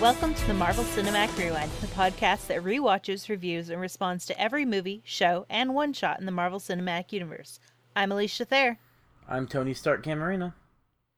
[0.00, 4.64] welcome to the Marvel Cinematic Rewind, the podcast that rewatches, reviews, and responds to every
[4.64, 7.60] movie, show, and one shot in the Marvel Cinematic Universe.
[7.94, 8.78] I'm Alicia Thayer.
[9.28, 10.54] I'm Tony Stark Camarina.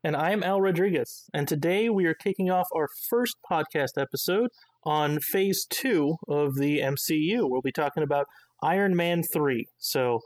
[0.02, 1.30] And I'm Al Rodriguez.
[1.32, 4.50] And today we are kicking off our first podcast episode
[4.82, 7.48] on phase two of the MCU.
[7.48, 8.26] We'll be talking about
[8.64, 9.64] Iron Man 3.
[9.78, 10.18] So,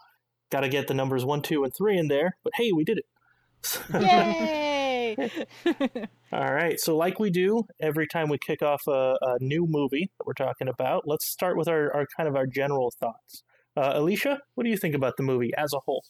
[0.51, 2.39] got to get the numbers one, two, and three in there.
[2.43, 3.05] But hey, we did it.
[3.93, 4.66] Yay!
[6.33, 6.79] All right.
[6.81, 10.33] So, like we do every time we kick off a, a new movie that we're
[10.33, 13.43] talking about, let's start with our, our kind of our general thoughts.
[13.77, 16.03] Uh, Alicia, what do you think about the movie as a whole?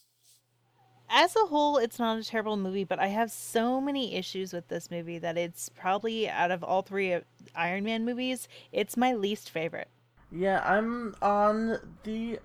[1.09, 4.67] As a whole, it's not a terrible movie, but I have so many issues with
[4.67, 7.17] this movie that it's probably out of all three
[7.55, 9.87] Iron Man movies, it's my least favorite.
[10.31, 12.39] Yeah, I'm on the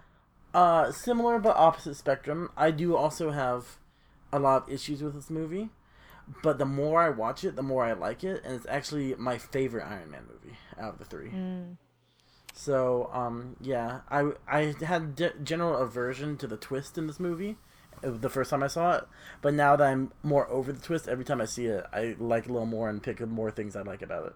[0.55, 2.51] uh, similar but opposite spectrum.
[2.57, 3.79] I do also have
[4.33, 5.71] a lot of issues with this movie,
[6.43, 9.39] but the more I watch it, the more I like it, and it's actually my
[9.39, 11.31] favorite Iron Man movie out of the three.
[11.31, 11.77] Mm.
[12.55, 17.57] So, um, yeah, I I had d- general aversion to the twist in this movie
[18.05, 19.05] uh, the first time I saw it,
[19.41, 22.45] but now that I'm more over the twist, every time I see it, I like
[22.45, 24.33] it a little more and pick up more things I like about it.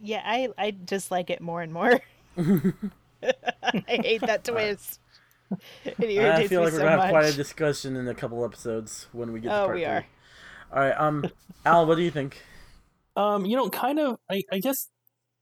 [0.00, 2.00] Yeah, I, I just like it more and more.
[2.38, 5.00] I hate that twist.
[5.84, 7.04] It irritates I feel like we're so gonna much.
[7.06, 9.80] have quite a discussion in a couple episodes when we get to Oh, part we
[9.84, 9.86] three.
[9.86, 10.06] are.
[10.72, 11.24] All right, um,
[11.64, 12.42] Al, what do you think?
[13.16, 14.18] Um, you know, kind of.
[14.30, 14.88] I, I guess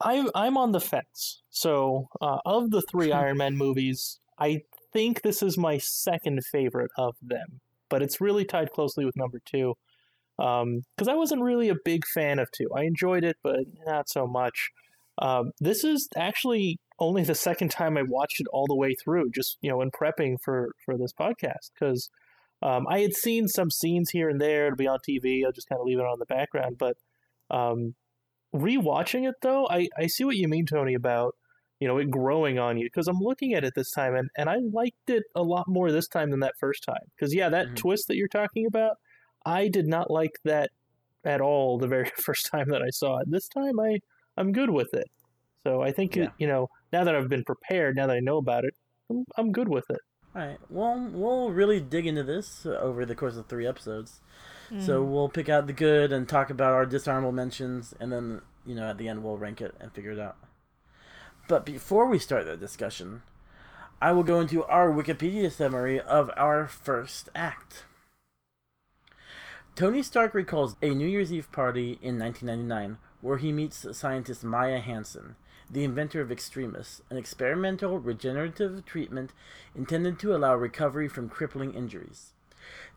[0.00, 1.42] I I'm on the fence.
[1.50, 6.90] So, uh, of the three Iron Man movies, I think this is my second favorite
[6.96, 9.74] of them, but it's really tied closely with number two.
[10.36, 12.68] Because I wasn't really a big fan of two.
[12.76, 14.70] I enjoyed it, but not so much.
[15.18, 19.30] Um, this is actually only the second time I watched it all the way through,
[19.30, 21.70] just you know, in prepping for for this podcast.
[21.74, 22.10] Because
[22.62, 25.44] um, I had seen some scenes here and there to be on TV.
[25.44, 26.96] I'll just kind of leave it on the background, but
[27.50, 27.94] um,
[28.54, 31.34] rewatching it though, I, I see what you mean, Tony, about
[31.78, 34.48] you know it growing on you because I'm looking at it this time and, and
[34.48, 37.04] I liked it a lot more this time than that first time.
[37.14, 37.76] Because yeah, that Mhm.
[37.76, 38.96] twist that you're talking about,
[39.44, 40.70] I did not like that
[41.24, 43.30] at all the very first time that I saw it.
[43.30, 43.98] This time I
[44.36, 45.10] I'm good with it.
[45.64, 46.24] So I think Yeah.
[46.24, 48.74] it, you know now that I've been prepared, now that I know about it,
[49.10, 50.00] I'm, I'm good with it.
[50.36, 54.20] All right, well, we'll really dig into this over the course of three episodes.
[54.80, 55.10] So Mm.
[55.12, 58.88] we'll pick out the good and talk about our dishonorable mentions, and then you know
[58.90, 60.36] at the end we'll rank it and figure it out.
[61.48, 63.22] But before we start the discussion,
[64.02, 67.84] I will go into our Wikipedia summary of our first act.
[69.74, 74.80] Tony Stark recalls a New Year's Eve party in 1999 where he meets scientist Maya
[74.80, 75.36] Hansen,
[75.70, 79.32] the inventor of Extremis, an experimental regenerative treatment
[79.74, 82.32] intended to allow recovery from crippling injuries.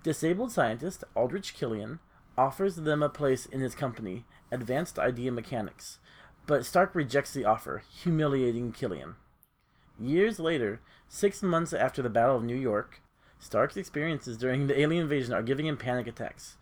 [0.03, 2.00] Disabled scientist Aldrich Killian
[2.38, 6.00] offers them a place in his company, Advanced Idea Mechanics,
[6.46, 9.16] but Stark rejects the offer, humiliating Killian.
[10.00, 13.02] Years later, six months after the Battle of New York,
[13.40, 16.58] Stark's experiences during the alien invasion are giving him panic attacks.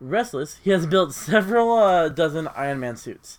[0.00, 3.38] Restless, he has built several uh, dozen Iron Man suits,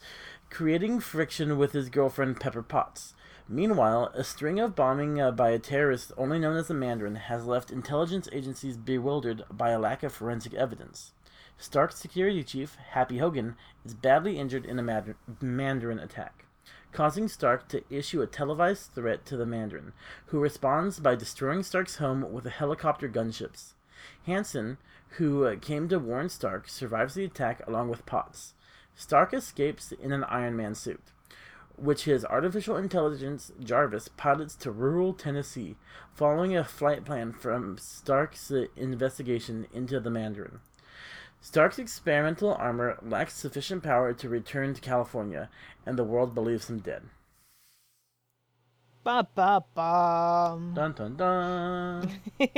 [0.51, 3.13] creating friction with his girlfriend Pepper Potts.
[3.47, 7.45] Meanwhile, a string of bombing uh, by a terrorist only known as the Mandarin has
[7.45, 11.13] left intelligence agencies bewildered by a lack of forensic evidence.
[11.57, 16.45] Stark's security chief, Happy Hogan, is badly injured in a Mad- Mandarin attack,
[16.91, 19.93] causing Stark to issue a televised threat to the Mandarin,
[20.27, 23.73] who responds by destroying Stark's home with helicopter gunships.
[24.25, 24.77] Hansen,
[25.11, 28.53] who uh, came to warn Stark, survives the attack along with Potts.
[28.95, 31.01] Stark escapes in an Iron Man suit,
[31.75, 35.77] which his artificial intelligence Jarvis pilots to rural Tennessee,
[36.13, 40.59] following a flight plan from Stark's investigation into the Mandarin.
[41.39, 45.49] Stark's experimental armor lacks sufficient power to return to California,
[45.85, 47.03] and the world believes him dead.
[49.03, 50.59] Ba ba ba.
[50.75, 52.11] Dun dun dun.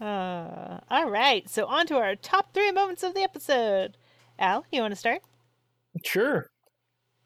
[0.00, 3.96] Uh, all right, so on to our top three moments of the episode.
[4.38, 5.22] Al, you want to start?
[6.04, 6.50] Sure.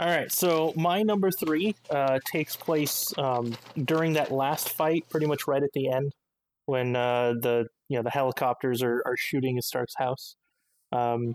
[0.01, 5.27] All right, so my number three uh, takes place um, during that last fight, pretty
[5.27, 6.13] much right at the end,
[6.67, 10.37] when uh, the you know the helicopters are, are shooting at Stark's house.
[10.91, 11.35] Um,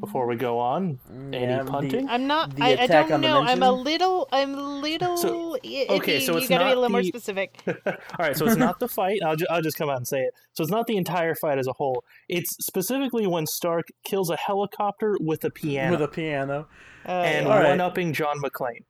[0.00, 1.00] before we go on,
[1.32, 2.08] any Yeah, the- punting?
[2.08, 2.54] I'm not.
[2.54, 3.40] The I, I don't know.
[3.42, 4.28] I'm a little.
[4.30, 5.16] I'm a little.
[5.16, 7.58] So- i- okay, so it's you gotta be a not little more specific.
[7.66, 9.18] All right, so it's not the fight.
[9.26, 10.34] I'll, ju- I'll just come out and say it.
[10.52, 12.04] So it's not the entire fight as a whole.
[12.28, 16.68] It's specifically when Stark kills a helicopter with a piano With a piano.
[17.04, 17.70] Uh, and All right.
[17.70, 18.84] one upping John McClane.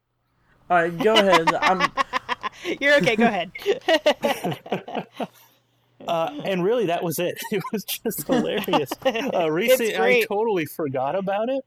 [0.69, 1.55] All right, go ahead.
[1.55, 1.91] I'm,
[2.81, 3.17] You're okay.
[3.17, 3.50] Go ahead.
[6.08, 7.38] Uh, and really, that was it.
[7.52, 8.90] It was just hilarious.
[9.04, 11.64] Uh, recent, I totally forgot about it.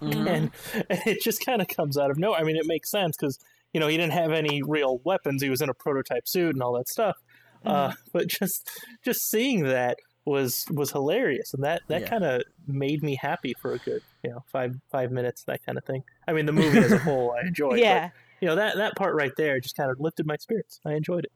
[0.00, 0.26] Mhm.
[0.26, 0.50] and,
[0.90, 2.40] and it just kind of comes out of nowhere.
[2.40, 3.38] I mean, it makes sense because
[3.72, 6.62] you know he didn't have any real weapons; he was in a prototype suit and
[6.62, 7.16] all that stuff.
[7.64, 8.68] Uh, but just
[9.04, 12.08] just seeing that was was hilarious, and that that Yeah.
[12.08, 15.78] kind of made me happy for a good you know five five minutes, that kind
[15.78, 16.02] of thing.
[16.28, 17.78] I mean, the movie as a whole, I enjoyed.
[17.78, 18.06] yeah.
[18.08, 20.80] But, you know that that part right there just kind of lifted my spirits.
[20.84, 21.32] I enjoyed it.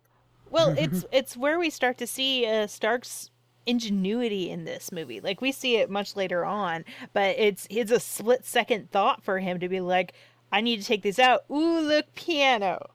[0.51, 3.31] Well, it's it's where we start to see uh, Stark's
[3.67, 5.21] ingenuity in this movie.
[5.21, 9.39] Like we see it much later on, but it's it's a split second thought for
[9.39, 10.13] him to be like,
[10.53, 12.91] "I need to take these out." Ooh, look, piano.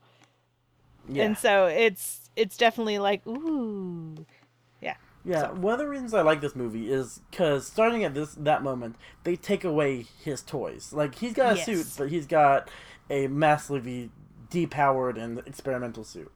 [1.07, 1.23] Yeah.
[1.25, 4.25] And so it's it's definitely like, ooh,
[5.25, 8.63] Yeah, one of the reasons I like this movie is because starting at this that
[8.63, 10.91] moment, they take away his toys.
[10.91, 12.69] Like he's got a suit, but he's got
[13.09, 14.11] a massively
[14.49, 16.31] depowered and experimental suit.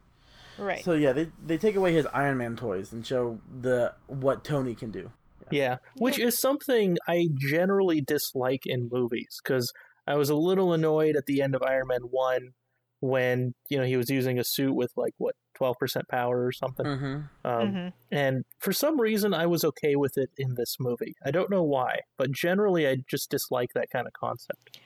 [0.57, 0.83] Right.
[0.83, 4.75] So yeah, they they take away his Iron Man toys and show the what Tony
[4.75, 5.11] can do.
[5.49, 9.71] Yeah, which is something I generally dislike in movies because
[10.05, 12.53] I was a little annoyed at the end of Iron Man One
[12.99, 16.51] when you know he was using a suit with like what twelve percent power or
[16.51, 16.85] something.
[16.85, 17.47] Mm-hmm.
[17.47, 17.93] Um, Mhm.
[18.11, 21.15] And for some reason, I was okay with it in this movie.
[21.25, 24.79] I don't know why, but generally, I just dislike that kind of concept.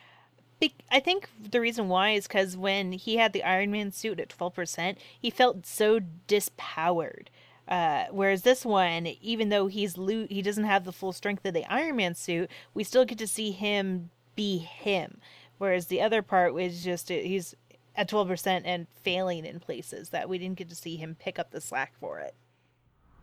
[0.62, 4.20] Be- I think the reason why is because when he had the Iron Man suit
[4.22, 7.30] at 12%, he felt so dispowered.
[7.68, 11.54] Uh, whereas this one, even though he's lo- he doesn't have the full strength of
[11.54, 15.18] the Iron Man suit, we still get to see him be him.
[15.58, 17.56] Whereas the other part was just uh, he's
[17.96, 21.52] at 12% and failing in places that we didn't get to see him pick up
[21.52, 22.34] the slack for it.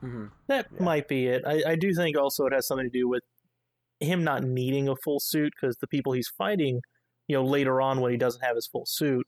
[0.03, 0.27] Mm-hmm.
[0.49, 0.83] That Yeah.
[0.85, 1.43] might be it.
[1.47, 3.23] I, I do think also it has something to do with
[4.01, 6.81] him not needing a full suit because the people he's fighting,
[7.29, 9.27] you know, later on when he doesn't have his full suit,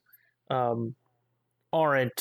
[0.50, 0.96] um,
[1.72, 2.20] aren't,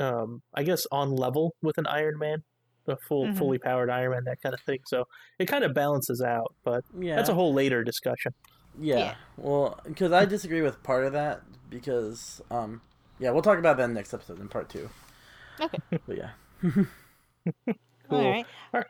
[0.00, 2.42] um, I guess, on level with an Iron Man,
[2.86, 3.36] the full, Mhm.
[3.36, 4.78] fully powered Iron Man, that kind of thing.
[4.86, 5.06] So
[5.38, 8.32] it kind of balances out, but Yeah, that's a whole later discussion.
[8.80, 8.96] yeah.
[8.98, 9.14] Yeah.
[9.36, 12.80] Well, because I disagree with part of that because um
[13.18, 14.88] yeah we'll talk about that in next episode in part two.
[15.60, 15.78] Okay.
[16.06, 16.30] But yeah.
[18.08, 18.18] Cool.
[18.20, 18.46] All right.
[18.74, 18.86] Alright.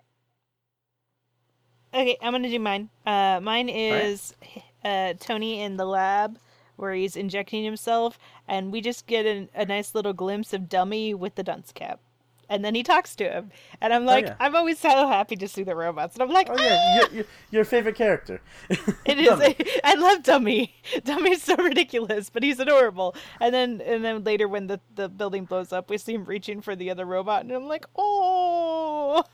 [1.95, 2.89] Okay, I'm gonna do mine.
[3.05, 4.35] Uh, mine is
[4.85, 6.39] uh, Tony in the lab
[6.77, 8.19] where he's injecting himself,
[8.49, 12.01] and we just get a, a nice little glimpse of Dummy with the dunce cap.
[12.49, 13.51] And then he talks to him,
[13.81, 14.35] and I'm like, yeah.
[14.39, 17.25] I'm always so happy to see the robots, and I'm like, Oh yeah, your, your,
[17.51, 18.43] your favorite character.
[19.07, 19.27] It is.
[19.27, 19.57] Dummy.
[19.85, 20.75] I love Dummy.
[21.05, 23.15] Dummy's so ridiculous, but he's adorable.
[23.41, 26.61] And then, and then later, when the the building blows up, we see him reaching
[26.61, 29.25] for the other robot, and I'm like, oh.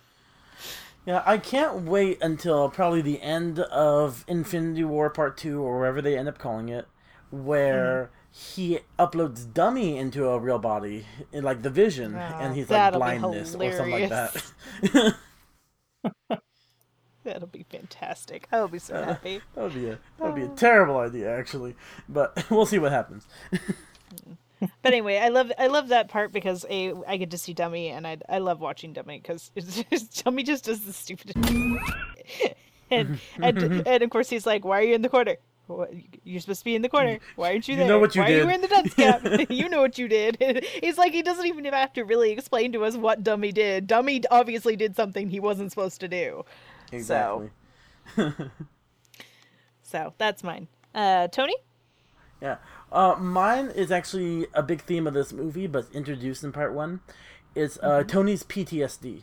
[1.09, 6.03] Yeah, I can't wait until probably the end of Infinity War Part 2 or wherever
[6.03, 6.87] they end up calling it,
[7.31, 12.69] where he uploads Dummy into a real body, in, like the Vision, Ah, and he's
[12.69, 15.15] like blindness or something like that.
[17.25, 18.47] That'll be fantastic.
[18.53, 19.41] I'll be so Uh, happy.
[19.55, 21.75] that would be a that would be a terrible idea actually,
[22.07, 23.27] but we'll see what happens.
[24.61, 27.89] But anyway, I love I love that part because a I get to see Dummy,
[27.89, 29.51] and I I love watching Dummy because
[30.25, 31.39] Dummy just does the stupidest.
[32.91, 35.37] and and and of course he's like, "Why are you in the corner?
[35.69, 35.91] What,
[36.25, 37.19] you're supposed to be in the corner.
[37.37, 37.89] Why aren't you You there?
[37.89, 39.21] know what you Why are you did." wearing the dunce cap?
[39.51, 42.85] you know what you did." he's like, he doesn't even have to really explain to
[42.85, 43.87] us what Dummy did.
[43.87, 46.45] Dummy obviously did something he wasn't supposed to do.
[46.91, 47.51] Exactly.
[49.83, 50.69] So that's mine.
[50.95, 51.55] Uh, Tony.
[52.41, 52.57] Yeah.
[52.91, 57.01] Uh, mine is actually a big theme of this movie, but introduced in part one.
[57.55, 59.23] It's uh, Tony's PTSD.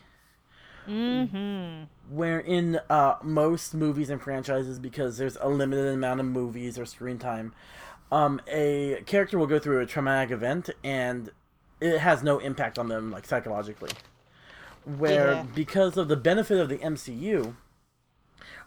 [0.87, 1.83] Mm-hmm.
[2.15, 6.85] Where in uh, most movies and franchises, because there's a limited amount of movies or
[6.85, 7.53] screen time,
[8.11, 11.31] um, a character will go through a traumatic event and
[11.81, 13.91] it has no impact on them, like psychologically.
[14.85, 15.43] Where Yeah.
[15.55, 17.55] because of the benefit of the MCU,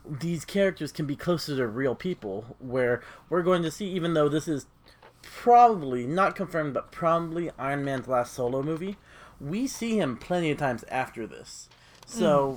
[0.04, 2.56] these characters can be closer to real people.
[2.58, 4.66] Where we're going to see, even though this is
[5.35, 8.97] probably not confirmed, but probably Iron Man's last solo movie,
[9.40, 11.68] we see him plenty of times after this.
[12.06, 12.56] So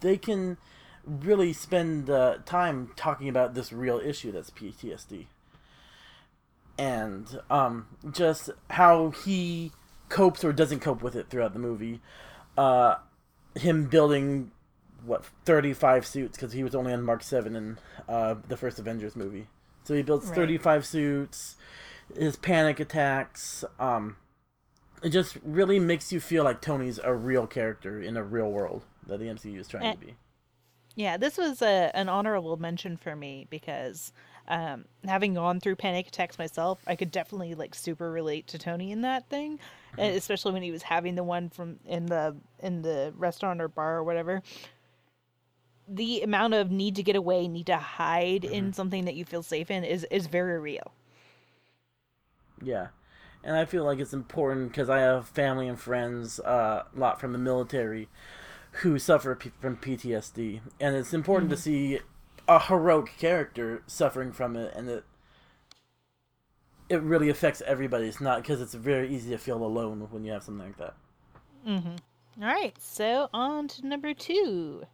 [0.00, 0.58] they can
[1.06, 5.26] really spend uh, time talking about this real issue that's PTSD.
[6.78, 9.72] And um, just how he
[10.08, 12.00] copes or doesn't cope with it throughout the movie.
[12.58, 12.96] Uh,
[13.54, 14.50] him building,
[15.04, 19.14] what, 35 suits, because he was only on Mark 7 in uh, the first Avengers
[19.16, 19.46] movie.
[19.84, 20.34] So he builds Right.
[20.36, 21.56] 35 suits,
[22.16, 23.64] his panic attacks.
[23.78, 24.16] Um,
[25.02, 28.82] it just really makes you feel like Tony's a real character in a real world
[29.06, 30.14] that the MCU is trying Eh, to be.
[30.96, 34.12] Yeah, this was a, an honorable mention for me because
[34.48, 38.92] um, having gone through panic attacks myself, I could definitely like super relate to Tony
[38.92, 39.58] in that thing,
[39.98, 40.00] Mm-hmm.
[40.12, 43.68] e- especially when he was having the one from in the in the restaurant or
[43.68, 44.42] bar or whatever.
[45.86, 48.54] the amount of need to get away, need to hide Mm-hmm.
[48.54, 50.92] in something that you feel safe in is is very real.
[52.64, 52.88] Yeah.
[53.42, 57.20] And I feel like it's important because I have family and friends, uh, a lot
[57.20, 58.08] from the military,
[58.78, 60.60] who suffer P- from PTSD.
[60.80, 62.00] And it's important to see
[62.48, 65.04] a heroic character suffering from it, and it
[66.88, 68.06] it really affects everybody.
[68.06, 70.94] It's not because it's very easy to feel alone when you have something like that.
[71.66, 72.42] Mm-hmm.
[72.42, 74.84] All right, so on to number two.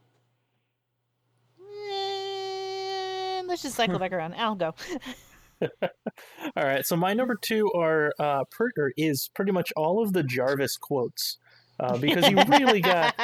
[1.61, 4.35] Eh, let's just cycle back around.
[4.35, 4.75] I'll go.
[5.63, 10.23] All right, so my number two are uh, per- is pretty much all of the
[10.23, 11.39] Jarvis quotes
[11.79, 13.15] uh, because he really got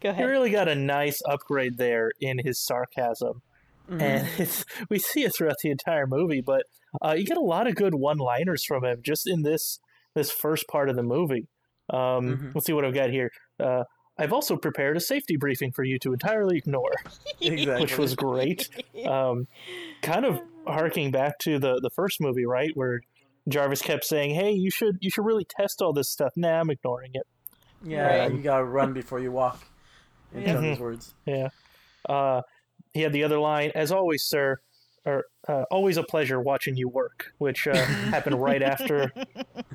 [0.00, 3.42] go he really got a nice upgrade there in his sarcasm,
[3.88, 6.40] and it's we see it throughout the entire movie.
[6.40, 6.64] But
[7.04, 9.78] uh, you get a lot of good one-liners from him just in this
[10.14, 11.46] this first part of the movie.
[11.90, 12.54] Um, Mhm.
[12.54, 13.30] Let's see what I've got here.
[13.60, 13.84] Uh,
[14.16, 16.92] I've also prepared a safety briefing for you to entirely ignore,
[17.40, 17.80] exactly.
[17.80, 18.68] which was great.
[19.04, 19.48] Um,
[20.02, 23.00] kind of harking back to the the first movie, right, where
[23.48, 26.70] Jarvis kept saying, "Hey, you should you should really test all this stuff." Nah, I'm
[26.70, 27.26] ignoring it.
[27.82, 28.32] yeah, Right.
[28.32, 29.60] you gotta run before you walk.
[30.32, 30.52] In Yeah.
[30.54, 31.14] Tony's words.
[31.26, 31.48] Yeah.
[32.08, 32.42] Uh,
[32.92, 34.58] he had the other line, as always, sir,
[35.04, 39.12] or uh, always a pleasure watching you work, which uh, happened right after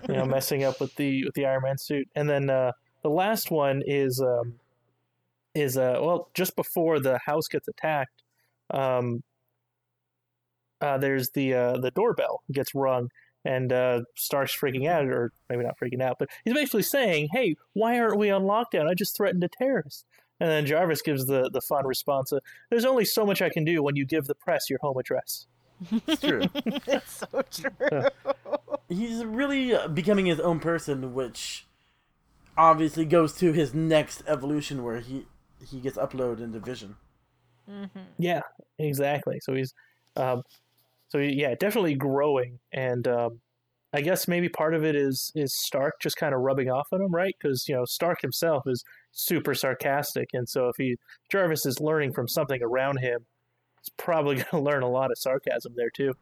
[0.08, 2.08] you know messing up with the with the Iron Man suit.
[2.15, 4.56] And then uh, the last one is um,
[5.56, 8.24] is uh, well just before the house gets attacked.
[8.72, 9.24] Um,
[10.82, 13.10] uh, there's the uh, the doorbell gets rung.
[13.46, 17.56] And uh, Stark's freaking out, or maybe not freaking out, but he's basically saying, "Hey,
[17.72, 18.89] why aren't we on lockdown?
[18.89, 20.06] I just threatened a terrorist."
[20.41, 23.63] And then Jarvis gives the the fun response: of, "There's only so much I can
[23.63, 25.48] do when you give the press your home address."
[26.06, 26.41] It's true.
[26.65, 28.03] it's so true.
[28.89, 31.65] he's really uh, becoming his own person, which
[32.60, 35.25] obviously goes to his next evolution where he
[35.66, 36.96] he gets uploaded into Vision.
[38.18, 38.42] Yeah,
[38.78, 39.39] exactly.
[39.42, 39.74] So he's,
[40.16, 40.44] um,
[41.08, 43.39] so yeah, definitely growing, and um,
[43.94, 47.01] I guess maybe part of it is is Stark just kind of rubbing off on
[47.01, 47.34] him, right?
[47.39, 50.98] Because you know Stark himself is super sarcastic, and so if he
[51.32, 53.25] Jarvis is learning from something around him,
[53.80, 56.13] he's probably going to learn a lot of sarcasm there too.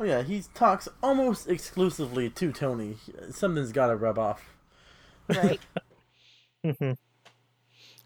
[0.00, 2.96] Oh yeah, he talks almost exclusively to Tony.
[3.30, 4.52] Something's got to rub off.
[5.36, 5.60] Right.
[6.64, 6.96] Mhm.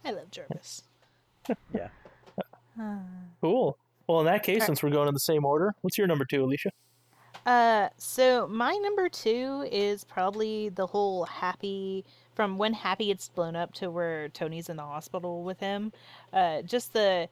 [0.05, 0.83] I love Jarvis.
[1.75, 1.89] Yeah.
[3.41, 3.79] Cool.
[4.07, 4.67] Well, in that case, Alright.
[4.67, 6.71] since we're going in the same order, what's your number two, Alicia?
[7.45, 12.05] Uh, so my number two is probably the whole happy
[12.35, 15.93] from when Happy gets blown up to where Tony's in the hospital with him.
[16.33, 17.29] Uh, just the,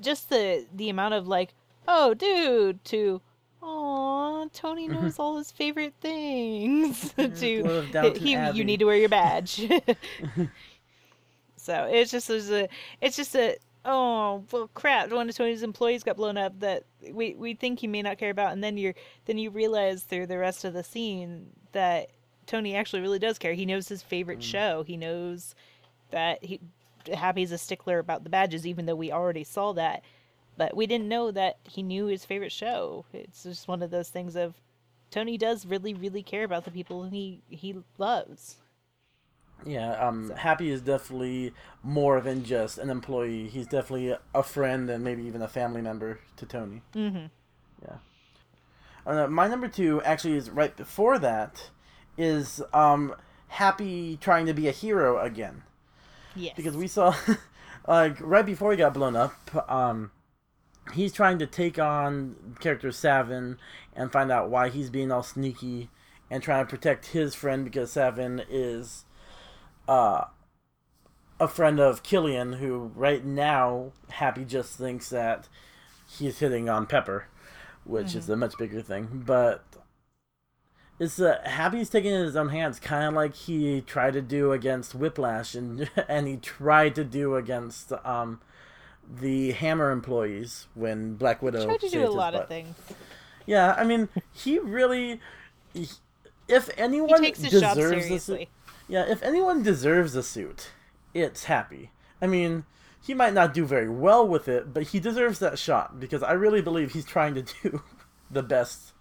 [0.00, 1.54] just the the amount of like,
[1.88, 3.20] oh, dude, to,
[3.64, 5.02] oh, Tony mm-hmm.
[5.02, 7.12] knows all his favorite things.
[7.16, 8.58] to he, Abbey.
[8.58, 9.56] you need to wear your badge.
[11.56, 12.68] so it's just there's a,
[13.00, 13.56] it's just a.
[13.86, 15.10] Oh well, crap!
[15.10, 18.30] One of Tony's employees got blown up that we we think he may not care
[18.30, 18.94] about, and then you're
[19.26, 22.08] then you realize through the rest of the scene that
[22.46, 23.52] Tony actually really does care.
[23.52, 24.42] He knows his favorite mm.
[24.42, 24.84] show.
[24.86, 25.54] He knows
[26.12, 26.60] that he
[27.12, 30.02] Happy's a stickler about the badges, even though we already saw that.
[30.56, 33.04] But we didn't know that he knew his favorite show.
[33.12, 34.54] It's just one of those things of
[35.10, 38.56] Tony does really, really care about the people he he loves.
[39.64, 43.48] Yeah, um, Happy is definitely more than just an employee.
[43.48, 46.82] He's definitely a friend and maybe even a family member to Tony.
[46.94, 47.26] Mm-hmm.
[47.82, 47.96] Yeah.
[49.06, 51.70] Uh, my number two actually is right before that,
[52.18, 53.14] is um,
[53.48, 55.62] Happy trying to be a hero again.
[56.36, 56.54] Yes.
[56.56, 57.14] because we saw
[57.88, 60.10] like right before he got blown up um
[60.92, 63.58] he's trying to take on character Savin
[63.94, 65.90] and find out why he's being all sneaky
[66.30, 69.04] and trying to protect his friend because Savin is
[69.88, 70.24] uh
[71.40, 75.48] a friend of Killian who right now Happy just thinks that
[76.06, 77.26] he's hitting on Pepper
[77.84, 79.22] which is a much bigger thing.
[79.26, 79.62] But
[80.98, 84.22] it's uh, Happy's taking it in his own hands, kind of like he tried to
[84.22, 88.40] do against Whiplash, and and he tried to do against um,
[89.08, 91.64] the Hammer employees when Black Widow.
[91.64, 92.76] tried to do a lot of things.
[93.46, 95.20] Yeah, I mean, he really,
[95.72, 95.88] he-
[96.48, 98.48] if anyone takes his job deserves a suit,
[98.88, 100.70] yeah, if anyone deserves a suit,
[101.12, 101.90] it's Happy.
[102.22, 102.64] I mean,
[103.00, 106.32] he might not do very well with it, but he deserves that shot because I
[106.32, 107.82] really believe he's trying to do
[108.30, 108.92] the best.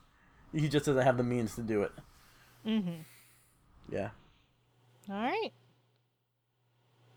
[0.53, 1.91] He just doesn't have the means to do it.
[2.65, 3.01] Mm-hmm.
[3.89, 4.09] Yeah.
[5.09, 5.51] All right.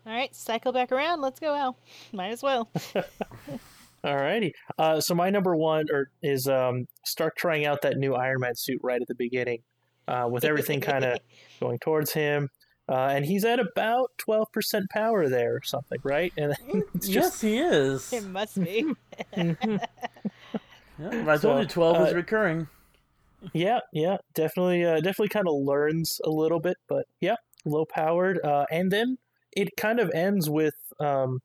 [0.07, 1.19] All right, cycle back around.
[1.21, 1.77] Let's go, Al.
[2.13, 2.69] Might as well.
[4.05, 4.51] Alrighty.
[4.77, 8.55] Uh, so my number one or is um, Stark trying out that new Iron Man
[8.55, 9.63] suit right at the beginning,
[10.07, 11.19] uh, with everything kind of
[11.59, 12.49] going towards him.
[12.87, 16.31] uh, and he's at about twelve percent power there or something, right?
[16.37, 16.53] And
[16.95, 18.13] it's yes, just he is.
[18.13, 18.85] It must be.
[19.35, 19.83] Mhm.
[20.99, 22.67] Yeah, I told So, you twelve is uh, recurring.
[23.53, 27.35] yeah, yeah, definitely, uh, definitely kind of learns a little bit, but yeah,
[27.65, 29.17] low powered, uh, and then
[29.57, 30.75] it kind of ends with.
[30.99, 31.39] Um,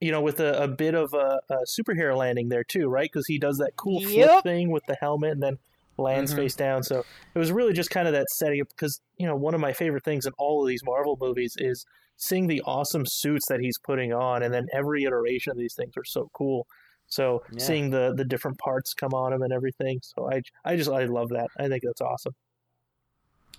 [0.00, 3.10] you know, with a, a bit of a, a superhero landing there too, right?
[3.12, 5.56] Because he does that cool flip thing with the helmet and then
[5.96, 6.36] lands Mhm.
[6.36, 6.84] face down.
[6.84, 7.02] So
[7.34, 8.68] it was really just kind of that setting up.
[8.68, 11.84] Because you know, one of my favorite things in all of these Marvel movies is
[12.16, 15.94] seeing the awesome suits that he's putting on, and then every iteration of these things
[15.96, 16.66] are so cool.
[17.06, 17.64] So Yeah.
[17.66, 19.98] seeing the the different parts come on him and everything.
[20.02, 21.48] So I I just I love that.
[21.58, 22.34] I think that's awesome.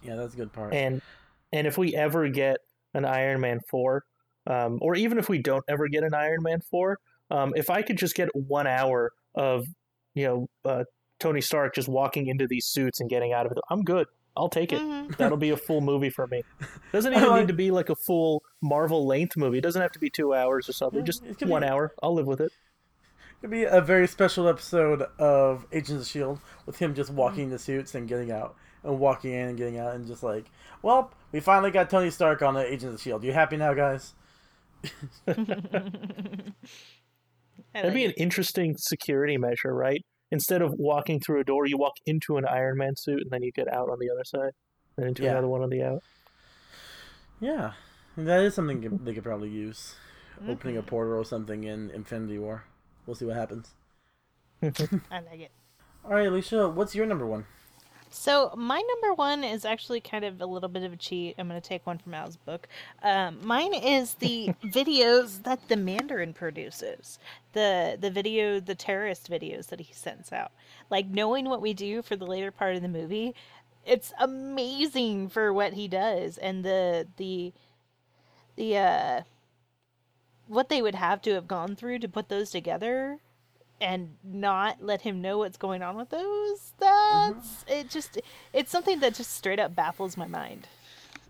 [0.02, 0.74] Yeah, that's a good part.
[0.74, 1.02] And
[1.52, 2.58] and if we ever get
[2.94, 4.04] an Iron Man four,
[4.48, 7.00] um, or even if we don't ever get an Iron Man four,
[7.32, 9.68] um, if I could just get one hour of
[10.16, 10.84] you know uh,
[11.20, 14.08] Tony Stark just walking into these suits and getting out of it, I'm good.
[14.38, 14.80] I'll take it.
[14.82, 15.18] Mhm.
[15.18, 16.44] That'll be a full movie for me.
[16.94, 19.58] Doesn't even need to be like a full Marvel length movie.
[19.58, 21.04] It doesn't have to be two hours or something.
[21.04, 21.94] Just one be- hour.
[22.02, 22.52] I'll live with it.
[23.42, 27.60] It'd be a very special episode of Agents of Shield with him just walking the
[27.60, 30.46] suits and getting out, and walking in and getting out, and just like,
[30.82, 33.24] well, we finally got Tony Stark on the Agents of the Shield.
[33.24, 34.14] You happy now, guys?
[35.26, 36.54] That'd
[37.94, 40.04] be like an interesting security measure, right?
[40.32, 43.44] Instead of walking through a door, you walk into an Iron Man suit and then
[43.44, 44.52] you get out on the other side,
[44.98, 45.32] and into Yeah.
[45.32, 46.04] another one on the out.
[47.40, 47.74] Yeah,
[48.18, 49.96] that is something they could- probably use.
[50.42, 50.50] it.
[50.50, 52.64] Opening a portal or something in Infinity War.
[53.06, 53.72] We'll see what happens.
[54.64, 55.52] I like it.
[56.06, 57.46] All right, Alicia, what's your number one?
[58.12, 61.36] So my number one is actually kind of a little bit of a cheat.
[61.38, 62.68] I'm going to take one from Al's book.
[63.04, 67.20] Um, mine is the videos that the Mandarin produces.
[67.54, 70.52] The the video, the terrorist videos that he sends out.
[70.90, 73.36] Like knowing what we do for the later part of the movie,
[73.86, 77.54] it's amazing for what he does and the the
[78.56, 79.22] the uh
[80.48, 83.20] what they would have to have gone through to put those together
[83.82, 88.20] and not let him know what's going on with those that's it just
[88.54, 90.68] it's something that just straight up baffles my mind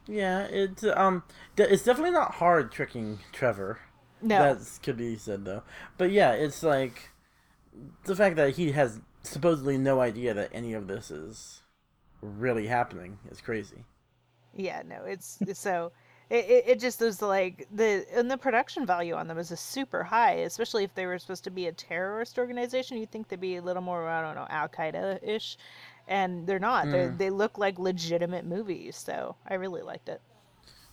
[0.08, 1.24] Yeah, it's um,
[1.58, 3.80] it's definitely not hard tricking Trevor.
[4.22, 5.64] no That could be said though.
[5.98, 7.12] But yeah, it's like
[8.06, 11.62] the fact that he has supposedly no idea that any of this is
[12.22, 13.86] really happening is crazy.
[14.56, 15.92] yeah no it's so
[16.30, 19.58] it, it, it just was like the and the production value on them is a
[19.58, 23.40] super high especially if they were supposed to be a terrorist organization you'd think they'd
[23.40, 25.58] be a little more i don't know al-qaeda-ish
[26.08, 27.18] and they're not they Mm.
[27.18, 30.22] they look like legitimate movies so i really liked it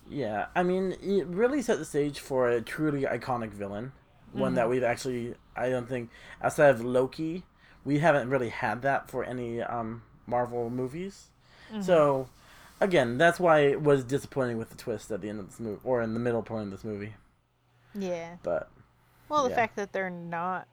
[0.08, 3.92] Yeah, I mean, it really set the stage for a truly iconic villain,
[4.32, 7.44] one that we've actually, I don't think, outside of Loki,
[7.84, 11.30] we haven't really had that for any um, Marvel movies.
[11.80, 12.28] So,
[12.80, 15.80] again, that's why it was disappointing with the twist at the end of this movie,
[15.84, 17.14] or in the middle point of this movie.
[17.94, 18.70] yeah But
[19.28, 19.56] well the Yeah.
[19.56, 20.68] fact that they're not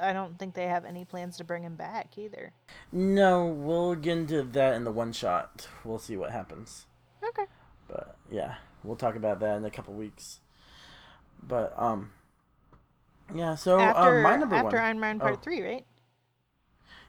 [0.00, 2.52] i don't think they have any plans to bring him back either
[2.92, 5.66] no, we'll get into that in the one shot.
[5.84, 6.86] We'll see what happens.
[7.26, 7.46] okay
[7.88, 10.40] But yeah, we'll talk about that in a couple weeks.
[11.42, 12.12] But um,
[13.34, 13.54] yeah.
[13.56, 14.84] So after uh, my number after one.
[14.84, 15.40] Iron Man Part Oh.
[15.42, 15.86] Three, right?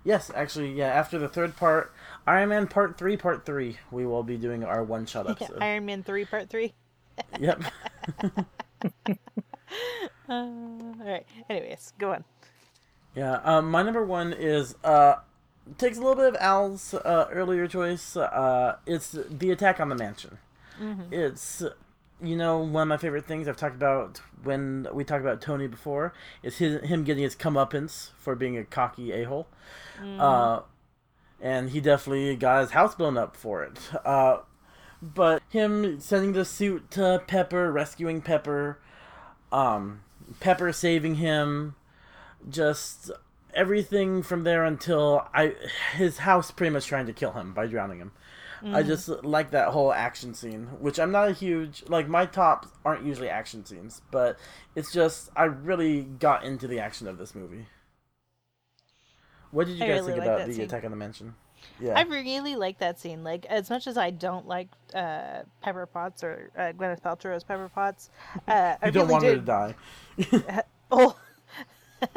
[0.03, 0.87] Yes, actually, yeah.
[0.87, 1.93] After the third part,
[2.27, 5.59] Iron Man Part Three, Part Three, we will be doing our one shot episode.
[5.61, 6.73] Iron Man Three Part Three.
[7.39, 7.63] yep.
[10.29, 11.25] Uh, all right.
[11.49, 12.23] Anyways, go on.
[13.13, 13.41] Yeah.
[13.43, 15.15] Um, my number one is uh,
[15.77, 18.15] takes a little bit of Al's uh, earlier choice.
[18.15, 20.37] Uh, it's the attack on the mansion.
[21.11, 21.63] It's
[22.23, 25.67] you know one of my favorite things I've talked about when we talked about Tony
[25.67, 29.47] before is his, him getting his comeuppance for being a cocky a hole.
[30.19, 30.61] Uh,
[31.41, 33.77] and he definitely got his house blown up for it.
[34.05, 34.39] Uh,
[35.01, 38.79] but him sending the suit to Pepper, rescuing Pepper,
[39.51, 40.01] um,
[40.39, 41.75] Pepper saving him,
[42.49, 43.11] just
[43.53, 45.55] everything from there until I
[45.95, 48.11] his house pretty much trying to kill him by drowning him.
[48.65, 52.69] I just like that whole action scene, which I'm not a huge like my tops
[52.85, 54.37] aren't usually action scenes, but
[54.75, 57.65] it's just I really got into the action of this movie.
[59.51, 60.63] What did you I guys really think like about the scene.
[60.63, 61.35] attack on the mansion?
[61.79, 61.93] Yeah.
[61.97, 63.23] I really like that scene.
[63.23, 67.43] Like as much as I don't like uh, Pepper Potts or uh, Gwyneth Paltrow as
[67.43, 68.09] Pepper Potts,
[68.47, 69.75] uh, I don't really want her to die.
[70.95, 71.15] Oh,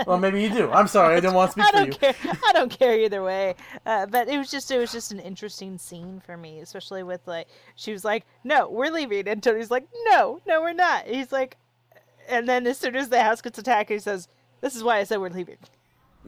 [0.06, 0.70] well, maybe you do.
[0.70, 1.92] I'm sorry, I didn't want to speak I don't you.
[1.92, 2.14] care.
[2.44, 3.54] I don't care either way.
[3.84, 7.20] Uh, but it was just it was just an interesting scene for me, especially with
[7.26, 11.32] like she was like, "No, we're leaving," and Tony's like, "No, no, we're not." He's
[11.32, 11.56] like,
[12.28, 14.28] and then as soon as the house gets attacked, he says,
[14.60, 15.58] "This is why I said we're leaving."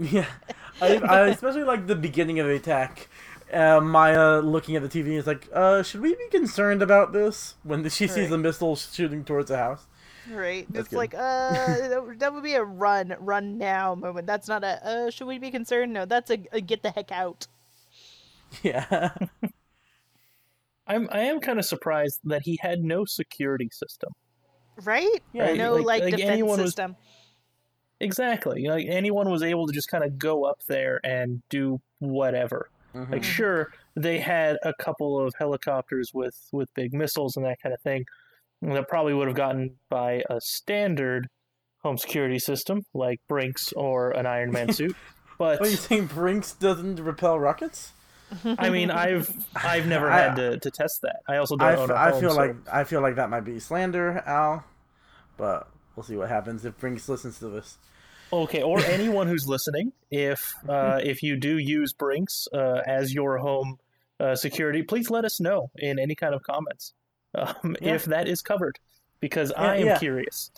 [0.00, 0.26] Yeah,
[0.80, 3.08] I, I especially like the beginning of the attack.
[3.52, 7.56] uh, Maya looking at the TV is like, uh, should we be concerned about this
[7.64, 9.87] when she sees the missile shooting towards the house?
[10.30, 10.66] Right.
[10.70, 10.96] That's it's good.
[10.96, 11.18] like, uh,
[12.18, 14.26] that would- be a run, run now moment.
[14.26, 15.92] That's not a, uh, should we be concerned?
[15.92, 17.46] No, that's a, a get the heck out.
[18.62, 19.10] Yeah.
[20.86, 24.12] I'm I am kind of surprised that he had no security system.
[24.84, 25.20] Right?
[25.32, 26.96] Yeah, no, like- like, like defense anyone was- system.
[28.00, 28.66] Exactly.
[28.68, 32.70] Like anyone was able to just kind of go up there and do whatever.
[32.94, 33.10] Mhm.
[33.10, 37.74] Like sure, they had a couple of helicopters with with big missiles and that kind
[37.74, 38.04] of thing
[38.62, 41.28] that probably would have gotten by a standard
[41.82, 44.96] home security system like Brinks or an Iron Man suit.
[45.38, 46.06] But What are you saying?
[46.06, 47.92] Brinks doesn't repel rockets?
[48.58, 51.20] I mean, I've I've never I- had to, to test that.
[51.28, 53.30] I also don't I, own a I home, feel so- like I feel like that
[53.30, 54.64] might be slander, Al.
[55.36, 57.78] But we'll see what happens if Brinks listens to this.
[58.32, 63.38] Okay, or anyone who's listening, if uh, if you do use Brinks uh, as your
[63.38, 63.76] home
[64.18, 66.94] uh, security, please let us know in any kind of comments
[67.34, 67.94] um, Yeah.
[67.94, 68.78] if that is covered,
[69.20, 69.98] because Yeah, I am yeah.
[69.98, 70.50] curious.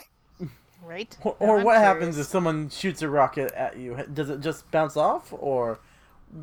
[0.82, 1.16] Right?
[1.22, 3.96] Or, or I'm what happens if someone shoots a rocket at you?
[4.12, 5.78] Does it just bounce off, or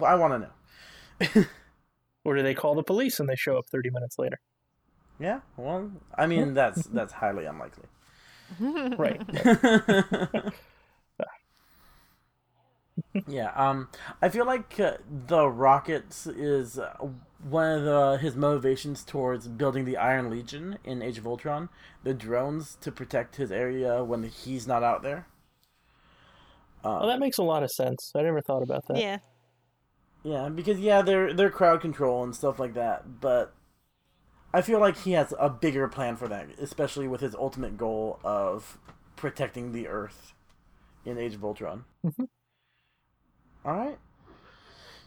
[0.04, 1.46] I want to know.
[2.26, 4.40] Or do they call the police and they show up thirty minutes later?
[5.18, 7.86] Yeah, well, I mean that's that's highly unlikely.
[8.98, 9.22] Right.
[13.28, 13.90] Yeah, um,
[14.22, 16.96] I feel like uh, the rockets is uh,
[17.48, 21.70] one of the, his motivations towards building the Iron Legion in Age of Ultron.
[22.04, 25.28] The drones to protect his area when he's not out there.
[26.84, 28.12] Um, Oh, that makes a lot of sense.
[28.16, 28.98] I never thought about that.
[28.98, 29.18] Yeah.
[30.24, 33.54] Yeah, because yeah, they're they're crowd control and stuff like that, but
[34.54, 38.20] I feel like he has a bigger plan for that, especially with his ultimate goal
[38.24, 38.78] of
[39.16, 40.34] protecting the Earth
[41.06, 41.86] in Age of Ultron.
[42.06, 42.28] Mhm.
[43.68, 43.98] All right.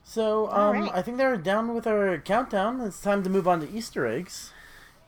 [0.04, 0.90] So, um, right.
[0.92, 2.80] I think they're down with our countdown.
[2.82, 4.52] It's time to move on to Easter eggs.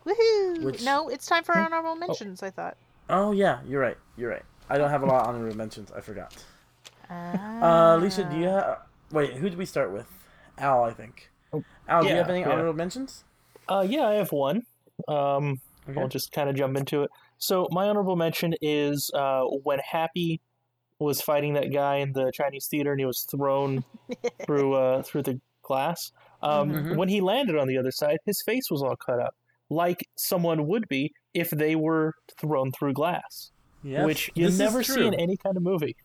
[0.06, 0.64] Woohoo!
[0.64, 2.78] Which- No, it's time for honorable mentions, I thought.
[3.10, 3.98] Oh yeah, you're right.
[4.16, 4.44] You're right.
[4.70, 5.92] I don't have a lot of honorable mentions.
[5.92, 6.42] I forgot.
[7.10, 7.92] Ah.
[7.92, 8.78] Uh, Alicia, do you have?
[9.10, 10.06] Wait, who did we start with?
[10.56, 11.30] Al, I think.
[11.52, 12.50] Oh, Al, do you have any yeah.
[12.50, 13.24] honorable mentions?
[13.68, 14.62] Uh, yeah, I have one.
[15.08, 16.00] Um, Okay.
[16.00, 17.10] I'll just kind of jump into it.
[17.38, 20.40] So my honorable mention is uh, when Happy
[21.02, 23.84] was fighting that guy in the Chinese theater and he was thrown
[24.46, 26.12] through uh, through the glass.
[26.42, 26.96] Um, Mhm.
[26.96, 29.34] When he landed on the other side, his face was all cut up,
[29.70, 33.52] like someone would be if they were thrown through glass,
[33.84, 35.96] Yes, which you this never see in any kind of movie.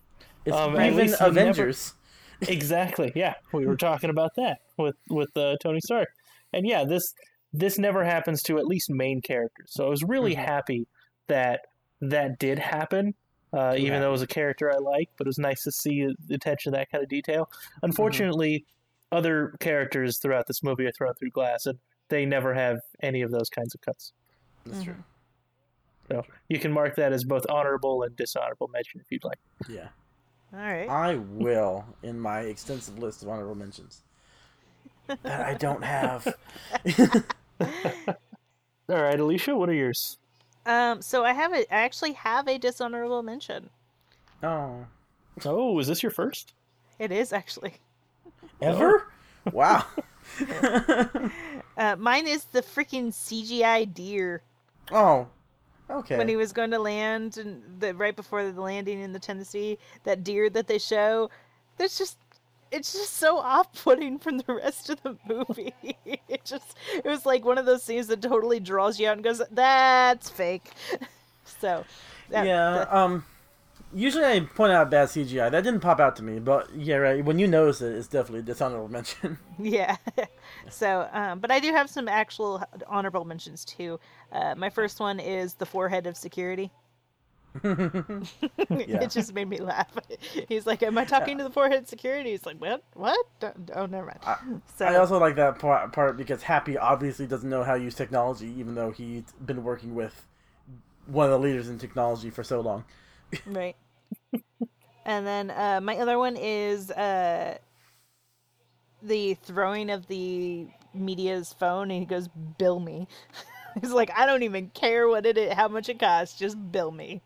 [0.46, 1.94] It's um, even least you never- Avengers.
[2.48, 3.12] exactly.
[3.16, 6.10] Yeah, we were talking about that with with uh, Tony Stark,
[6.54, 7.14] and yeah, this
[7.52, 9.72] this never happens to at least main characters.
[9.72, 10.46] So I was really Mhm.
[10.46, 10.88] happy
[11.28, 11.62] that
[12.00, 13.16] that did happen.
[13.54, 14.00] Uh, even Yeah.
[14.00, 16.74] though it was a character I like, but it was nice to see the attention
[16.74, 17.50] to that kind of detail.
[17.82, 18.66] Unfortunately,
[19.12, 21.80] other characters throughout this movie are thrown through glass, and
[22.10, 24.12] they never have any of those kinds of cuts.
[24.66, 24.96] That's true.
[26.10, 29.40] So you can mark that as both honorable and dishonorable mention if you'd like.
[29.70, 29.90] Yeah,
[30.54, 30.90] All right.
[30.90, 34.04] I will in my extensive list of honorable mentions
[35.24, 36.28] that I don't have.
[37.60, 40.18] All right, Alicia, what are yours?
[40.68, 43.70] Um, so I have a, I actually have a dishonorable mention.
[44.44, 44.86] Oh,
[45.46, 46.54] Oh, is this your first?
[47.00, 47.74] It is actually.
[48.62, 49.08] ever?
[49.52, 49.86] Wow.
[51.78, 54.42] Uh, mine is the freaking CGI deer
[54.92, 55.28] oh,
[55.92, 56.18] okay.
[56.18, 59.78] when he was going to land and the right before the landing in the Tennessee.
[60.04, 61.30] That deer that they show,
[61.78, 62.18] there's just
[62.72, 65.74] it's just so off-putting from the rest of the movie.
[66.06, 69.24] it just it was like one of those scenes that totally draws you out and
[69.24, 70.72] goes, "That's fake."
[71.46, 71.86] so,
[72.30, 72.72] that, yeah.
[72.72, 73.26] that- Um.
[73.94, 75.50] Usually I point out bad CGI.
[75.50, 77.24] That didn't pop out to me, but yeah, right.
[77.24, 79.38] When you notice it, it's definitely a dishonorable mention.
[79.58, 79.96] Yeah.
[80.70, 83.98] so, um, but I do have some actual honorable mentions too.
[84.34, 86.70] Uh, my first one is the forehead of security.
[88.70, 89.92] It just made me laugh.
[90.50, 92.84] He's like, "Am I talking to the forehead security?" He's like, "What?
[92.94, 93.26] What?
[93.40, 94.38] Don't- Oh, never mind." I-
[94.78, 97.96] so, I also like that part, part because Happy obviously doesn't know how to use
[97.96, 100.26] technology, even though he's been working with
[101.06, 102.84] one of the leaders in technology for so long.
[103.46, 103.76] right.
[105.06, 107.58] and then uh, my other one is uh,
[109.02, 113.08] the throwing of the media's phone, and he goes, "Bill me."
[113.82, 116.92] He's like, "I don't even care what it is, how much it costs, just bill
[116.92, 117.22] me."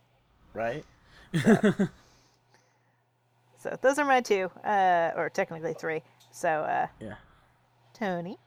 [0.53, 0.85] Right?
[3.57, 6.01] So those are my two, uh, or technically three.
[6.31, 7.13] So, uh, Yeah.
[7.93, 8.39] Tony.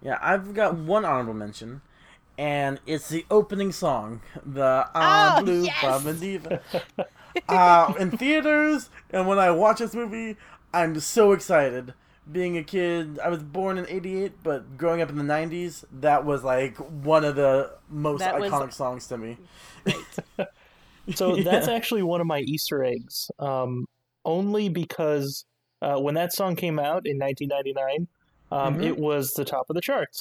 [0.00, 1.80] Yeah, I've got one honorable mention,
[2.38, 5.82] and it's the opening song, the I'm Oh, Blue yes!
[5.82, 6.60] Mama Diva.
[7.48, 10.36] uh, in theaters, and when I watch this movie,
[10.72, 11.94] I'm so excited
[12.30, 16.24] being a kid, I was born in '88, but growing up in the '90s, that
[16.24, 19.38] was like one of the most That was- iconic songs to me.
[21.14, 21.44] So Yeah.
[21.44, 23.30] that's actually one of my Easter eggs.
[23.38, 23.86] Um,
[24.24, 25.44] only because
[25.82, 28.08] uh, when that song came out in 1999,
[28.50, 28.84] um, Mhm.
[28.84, 30.20] it was the top of the charts,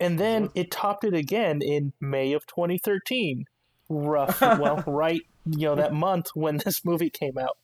[0.00, 3.44] and then it topped it again in May of 2013.
[3.88, 7.58] Rough, well, right, you know that month when this movie came out.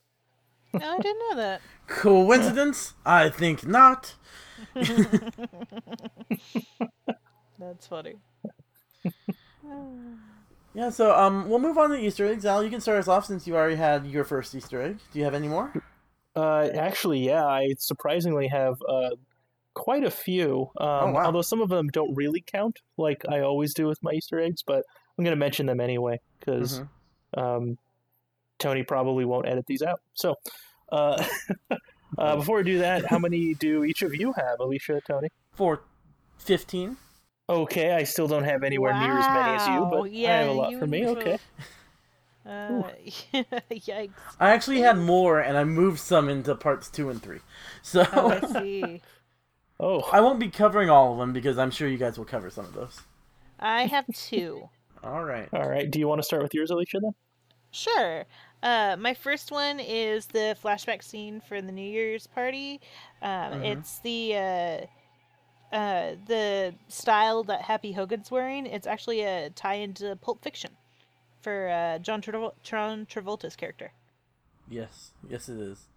[0.75, 1.61] No, I didn't know that.
[1.87, 2.95] Coincidence?
[3.07, 4.15] I think not.
[7.59, 8.17] That's funny.
[10.75, 12.47] Yeah, so um, we'll move on to Easter eggs.
[12.47, 14.99] Al, you can start us off since you already had your first Easter egg.
[15.13, 15.73] Do you have any more?
[16.37, 19.11] Uh, actually, yeah, I surprisingly have uh,
[19.75, 20.71] quite a few.
[20.79, 21.25] Um, Oh, wow.
[21.27, 24.63] Although some of them don't really count, like I always do with my Easter eggs,
[24.65, 24.85] but
[25.19, 26.81] I'm going to mention them anyway because
[27.35, 27.41] Mhm.
[27.43, 27.79] um,
[28.61, 30.01] Tony probably won't edit these out.
[30.15, 30.37] So,
[30.93, 31.25] uh,
[32.19, 35.29] uh, before we do that, how many do each of you have, Alicia, Tony?
[35.55, 35.83] For
[36.39, 36.97] fifteen.
[37.51, 40.49] Okay, I still don't have anywhere near as many as you, Wow, but I have
[40.49, 41.07] a lot you for me.
[41.07, 41.39] Okay.
[42.47, 42.83] Uh,
[43.71, 44.11] yikes.
[44.41, 47.41] I actually had more, and I moved some into parts two and three.
[47.83, 49.03] So Oh, I see.
[49.79, 52.49] Oh, I won't be covering all of them because I'm sure you guys will cover
[52.51, 53.03] some of those.
[53.61, 54.69] I have two.
[55.05, 55.49] All right.
[55.53, 55.89] all right.
[55.89, 57.15] Do you want to start with yours, Alicia, then?
[57.73, 58.25] Sure.
[58.63, 62.81] Uh, my first one is the flashback scene for the New Year's party.
[63.23, 63.65] Um, Mhm.
[63.79, 64.87] It's the uh,
[65.73, 68.67] uh, the style that Happy Hogan's wearing.
[68.67, 70.71] It's actually a tie into Pulp Fiction
[71.41, 73.93] for uh, John, Travol- John Travolta's character.
[74.69, 75.89] Yes, yes, it is.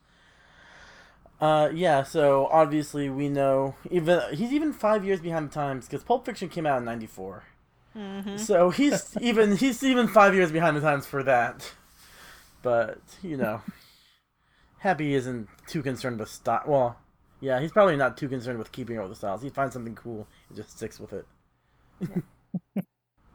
[1.39, 2.03] Uh, yeah.
[2.03, 6.49] So obviously we know even he's even five years behind the times because Pulp Fiction
[6.49, 7.43] came out in '94.
[7.95, 8.37] Mm-hmm.
[8.37, 11.71] So he's even he's even five years behind the times for that.
[12.61, 13.61] But you know,
[14.79, 16.63] Happy isn't too concerned with style.
[16.65, 16.97] Well,
[17.43, 19.41] yeah, he's probably not too concerned with keeping all the styles.
[19.41, 21.25] He finds something cool and just sticks with it.
[22.77, 22.83] all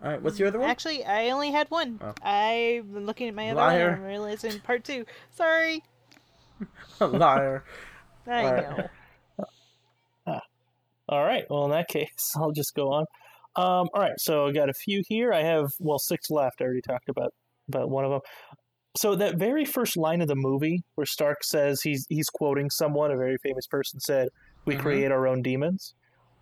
[0.00, 0.70] right, what's your other one?
[0.70, 2.00] Actually, I only had one.
[2.02, 2.14] Oh.
[2.22, 3.84] I've been looking at my other Liar.
[3.84, 3.92] one.
[3.92, 5.04] and I'm realizing part two.
[5.36, 5.82] Sorry.
[7.00, 7.64] A liar.
[8.26, 8.70] I All right.
[8.70, 8.88] know.
[11.10, 11.44] All right.
[11.50, 13.04] Well, in that case, I'll just go on.
[13.56, 14.18] Um, all right.
[14.18, 15.32] So I got a few here.
[15.32, 16.60] I have well six left.
[16.60, 17.32] I already talked about
[17.68, 18.20] about one of them.
[19.00, 23.12] So that very first line of the movie, where Stark says he's he's quoting someone,
[23.12, 24.28] a very famous person said,
[24.64, 24.80] "We Mhm.
[24.80, 25.94] create our own demons."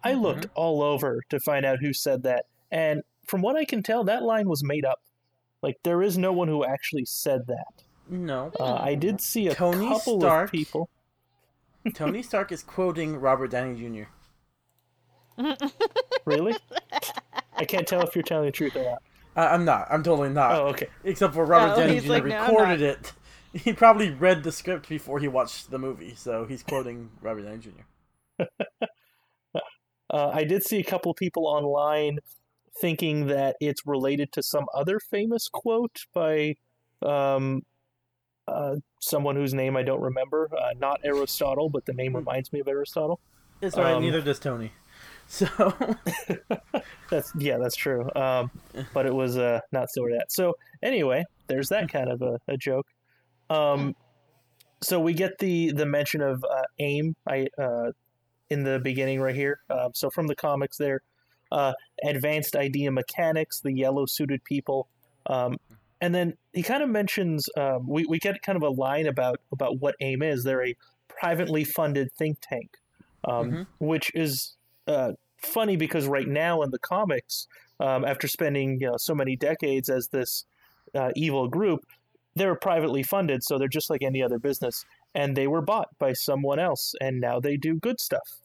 [0.03, 0.23] I Mhm.
[0.23, 4.05] looked all over to find out who said that, and from what I can tell,
[4.05, 5.03] that line was made up.
[5.61, 7.85] Like there is no one who actually said that.
[8.09, 10.49] No, Uh, I did see a Tony couple Stark.
[10.49, 10.89] of people.
[11.93, 14.09] Tony Stark is quoting Robert Downey Jr.
[16.25, 16.57] Really?
[17.59, 19.03] I can't tell if you're telling the truth or not.
[19.37, 19.87] I- I'm not.
[19.91, 20.53] I'm totally not.
[20.53, 20.89] Oh, okay.
[21.05, 22.09] Except for Robert Downey he's Jr.
[22.11, 23.13] like, "No, recorded it.
[23.53, 27.59] He probably read the script before he watched the movie, so he's quoting Robert Downey
[27.59, 28.45] Jr.
[30.09, 32.21] Uh, I did see a couple of people online
[32.81, 36.55] thinking that it's related to some other famous quote by
[37.03, 37.63] um,
[38.47, 40.49] uh, someone whose name I don't remember.
[40.57, 43.21] Uh, not Aristotle, but the name reminds me of Aristotle.
[43.61, 43.95] It's alright.
[43.95, 44.73] Um, neither does Tony.
[45.29, 45.47] So
[47.11, 48.09] That's yeah, that's true.
[48.15, 48.51] Um,
[48.93, 50.27] but it was uh, not so that.
[50.31, 52.87] So anyway, there's that kind of a, a joke.
[53.49, 53.95] Um,
[54.83, 57.17] so we get the the mention of uh, AIM.
[57.29, 57.93] I uh,
[58.51, 59.61] in the beginning right here.
[59.71, 61.01] Um, so from the comics, there,
[61.53, 61.73] uh,
[62.05, 64.89] advanced idea mechanics, the yellow suited people,
[65.27, 65.57] um,
[66.01, 69.41] and then he kind of mentions um, we we get kind of a line about
[69.53, 70.45] about what AIM is.
[70.45, 70.77] They're a
[71.09, 72.77] privately funded think tank,
[73.25, 73.67] um, Mhm.
[73.79, 74.56] which is
[74.87, 77.47] uh, funny because right now in the comics,
[77.81, 80.45] um, after spending you know, so many decades as this
[80.95, 81.81] uh, evil group,
[82.35, 86.13] they're privately funded, so they're just like any other business, and they were bought by
[86.13, 88.41] someone else, and now they do good stuff.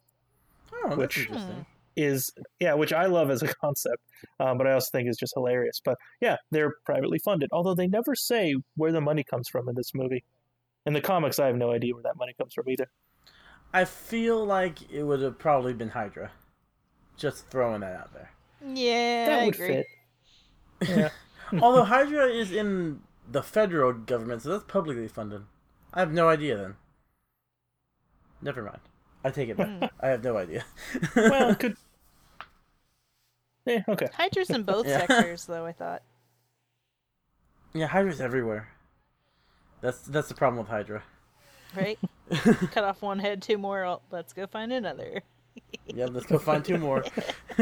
[0.73, 1.65] oh, that's Which- interesting.
[1.97, 4.01] Is yeah, which I love as a concept,
[4.39, 5.81] um, but I also think is just hilarious.
[5.83, 9.75] But yeah, they're privately funded, although they never say where the money comes from in
[9.75, 10.23] this movie.
[10.85, 12.89] In the comics, I have no idea where that money comes from either.
[13.73, 16.31] I feel like it would have probably been Hydra.
[17.17, 18.31] Just throwing that out there.
[18.65, 19.67] Yeah, that I would agree.
[19.67, 19.87] fit.
[20.89, 21.09] Yeah.
[21.61, 25.43] Although Hydra is in the federal government, so that's publicly funded.
[25.93, 26.75] I have no idea then.
[28.41, 28.79] Never mind.
[29.23, 29.67] I take it back.
[29.67, 29.83] Hmm.
[29.99, 30.65] I have no idea.
[31.15, 31.77] well, could.
[33.65, 33.83] Yeah.
[33.87, 34.07] Okay.
[34.11, 35.05] Hydra's in both Yeah.
[35.05, 35.67] sectors, though.
[35.67, 36.01] I thought.
[37.73, 38.69] yeah, Hydra's everywhere.
[39.81, 41.03] That's that's the problem with Hydra.
[41.75, 41.99] Right?
[42.71, 43.83] Cut off one head, two more.
[43.85, 45.21] Oh, let's go find another.
[45.93, 47.03] Yeah, let's go find two more.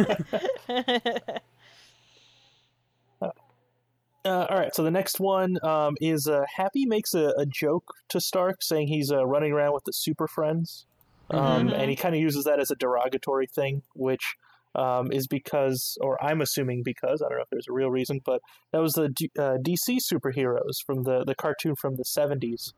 [4.26, 7.86] Uh, all right, so the next one um, is uh, Happy makes a, a joke
[8.10, 10.86] to Stark saying he's uh, running around with the Super Friends.
[11.32, 11.74] um, Mhm.
[11.74, 14.36] and he kind of uses that as a derogatory thing, which
[14.76, 18.20] um, is because, or I'm assuming because, I don't know if there's a real reason,
[18.26, 18.42] but
[18.74, 22.74] that was the D- uh, DC superheroes from the the cartoon from the 70s.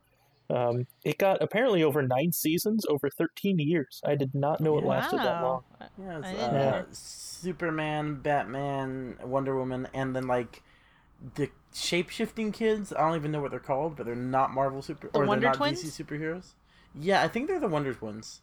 [0.52, 4.02] Um, it got apparently over nine seasons, over 13 years.
[4.06, 5.64] I did not know it lasted that long.
[5.98, 6.84] Yeah, uh.
[6.92, 10.62] Superman, Batman, Wonder Woman, and then like
[11.36, 12.92] the shape shifting kids.
[12.94, 15.42] I don't even know what they're called, but they're not Marvel super The or Wonder
[15.42, 15.84] they're not Twins?
[15.84, 16.54] DC superheroes.
[16.94, 18.42] Yeah, I think they're the Wonder Twins.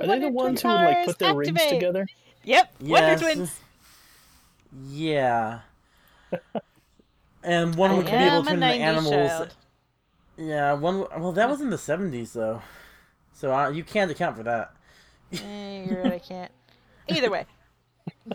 [0.00, 2.06] Are they the ones Twin who would like put their rings together?
[2.44, 3.20] Yep, Wonder Yes.
[3.20, 3.60] Twins.
[4.88, 5.60] Yeah.
[7.42, 9.10] and one I would be able to turn into animals.
[9.10, 9.54] child.
[10.36, 11.06] Yeah, one.
[11.18, 12.62] Well, that was in the seventies though,
[13.32, 14.74] so uh, you can't account for that.
[15.32, 16.52] Eh, you're right, I can't.
[17.08, 17.46] Either way.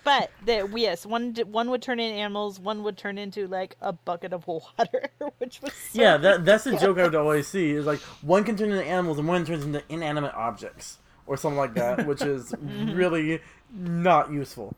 [0.04, 3.94] But the, yes, one one would turn into animals, one would turn into like a
[3.94, 7.72] bucket of water, which was so Yeah, that that's the joke I would always see
[7.72, 11.58] is like one can turn into animals and one turns into inanimate objects or something
[11.58, 13.42] like that, which is really
[13.74, 14.76] not useful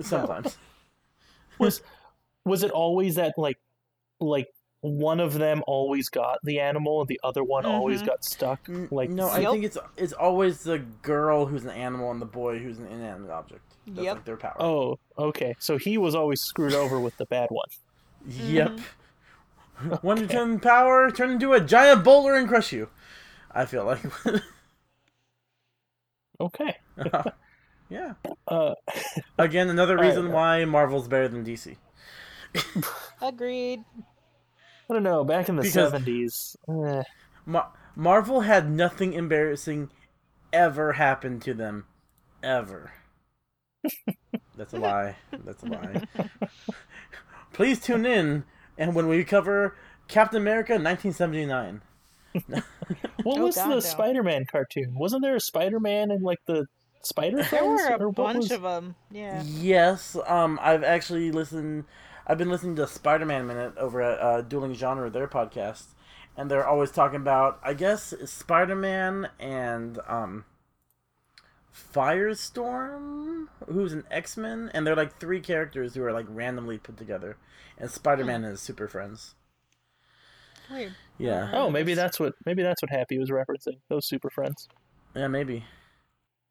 [0.00, 0.56] sometimes.
[1.58, 1.82] Was
[2.44, 3.58] was it always that like
[4.20, 4.48] like
[4.82, 8.06] one of them always got the animal and the other one always Mhm.
[8.06, 8.60] got stuck?
[8.90, 9.50] Like no, I Yep.
[9.52, 13.30] think it's it's always the girl who's an animal and the boy who's an inanimate
[13.30, 13.62] object.
[13.86, 14.16] That's Yep.
[14.16, 14.56] like their power.
[14.60, 15.54] Oh, okay.
[15.58, 17.68] So he was always screwed over with the bad one.
[18.26, 18.80] Yep.
[20.02, 22.88] One to turn power, turn into a giant boulder and crush you.
[23.50, 24.00] I feel like.
[26.40, 26.74] Okay.
[27.90, 28.14] yeah.
[28.48, 28.74] Uh,
[29.38, 30.08] Again, another All right.
[30.08, 31.76] reason why Marvel's better than DC.
[33.20, 33.80] agreed.
[34.90, 35.24] I don't know.
[35.24, 37.02] Back in the seventies, eh,
[37.46, 39.90] Ma- Marvel had nothing embarrassing
[40.52, 41.86] ever happen to them.
[42.42, 42.92] Ever.
[44.56, 45.16] That's a lie.
[45.44, 46.02] That's a lie.
[47.52, 48.44] Please tune in
[48.78, 49.76] and when we cover
[50.08, 51.82] Captain America 1979.
[52.46, 52.64] what
[53.26, 53.80] Oh, was God, the no.
[53.80, 54.94] Spider-Man cartoon?
[54.94, 56.66] Wasn't there a Spider-Man and like the
[57.02, 57.82] Spider There Friends?
[57.98, 58.94] were a bunch was- of them.
[59.10, 59.42] Yeah.
[59.44, 61.84] Yes, um, I've actually listened.
[62.26, 65.86] I've been listening to Spider Man Minute over at uh, Dueling Genre, their podcast,
[66.36, 70.44] and they're always talking about, I guess, Spider Man and um,
[71.74, 76.96] Firestorm, who's an X Men, and they're like three characters who are like randomly put
[76.96, 77.36] together,
[77.78, 79.34] and Spider Man is super friends.
[80.70, 80.94] Weird.
[81.18, 83.78] Yeah, Oh, maybe that's what maybe that's what Happy was referencing.
[83.88, 84.68] Those super friends.
[85.16, 85.64] yeah, maybe.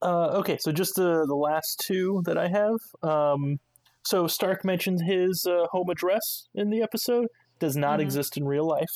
[0.01, 2.79] Uh, okay, so just the the last two that I have.
[3.01, 3.59] Um,
[4.03, 7.27] so Stark mentioned his uh, home address in the episode.
[7.59, 8.03] Does not Mhm.
[8.03, 8.91] exist in real life.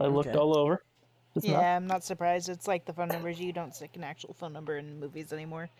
[0.00, 0.82] I looked all over.
[1.34, 1.64] Does Yeah, not.
[1.64, 2.48] I'm not surprised.
[2.48, 3.38] It's like the phone numbers.
[3.40, 5.70] You don't stick an actual phone number in movies anymore.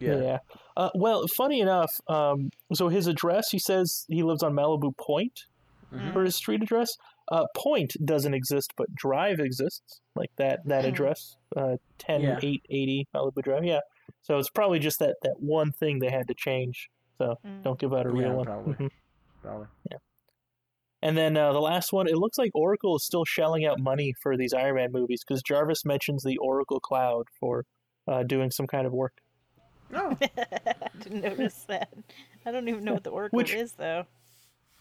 [0.00, 0.38] Yeah.
[0.76, 5.44] Uh, well, funny enough, um, so his address, he says he lives on Malibu Point
[5.92, 6.12] Mhm.
[6.12, 6.90] for his street address.
[7.30, 10.88] Uh, Point doesn't exist, but Drive exists, like that that Hmm.
[10.90, 12.38] address, uh, ten Yeah.
[12.42, 13.64] eight eighty Malibu Drive.
[13.64, 13.80] Yeah,
[14.22, 16.90] so it's probably just that that one thing they had to change.
[17.18, 17.62] So Mm.
[17.62, 18.44] don't give out a real Yeah, one.
[18.46, 18.74] probably.
[18.74, 18.90] Mhm.
[19.42, 19.66] Probably.
[21.02, 24.14] And then uh, the last one, it looks like Oracle is still shelling out money
[24.22, 27.66] for these Iron Man movies because Jarvis mentions the Oracle Cloud for
[28.08, 29.12] uh, doing some kind of work.
[29.90, 30.16] No.
[30.20, 30.28] I
[31.00, 31.90] didn't notice that.
[32.46, 34.06] I don't even know what the Oracle Which- is, though.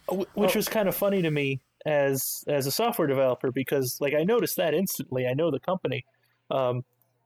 [0.10, 0.56] Which Oh.
[0.60, 4.58] was kind of funny to me as as a software developer because like I noticed
[4.58, 5.26] that instantly.
[5.28, 6.06] I know the company,
[6.52, 6.84] um,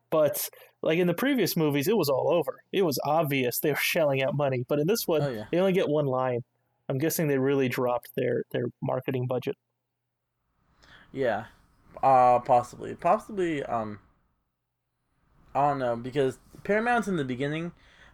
[0.09, 0.49] but
[0.81, 2.61] like in the previous movies, it was all over.
[2.71, 5.45] It was obvious they were shelling out money, but in this one, Oh yeah.
[5.51, 6.43] they only get one line.
[6.89, 9.55] I'm guessing they really dropped their their marketing budget.
[11.11, 11.45] Yeah,
[12.03, 13.63] uh, possibly, possibly.
[13.63, 13.99] Um,
[15.55, 17.71] I don't know because Paramount's in the beginning,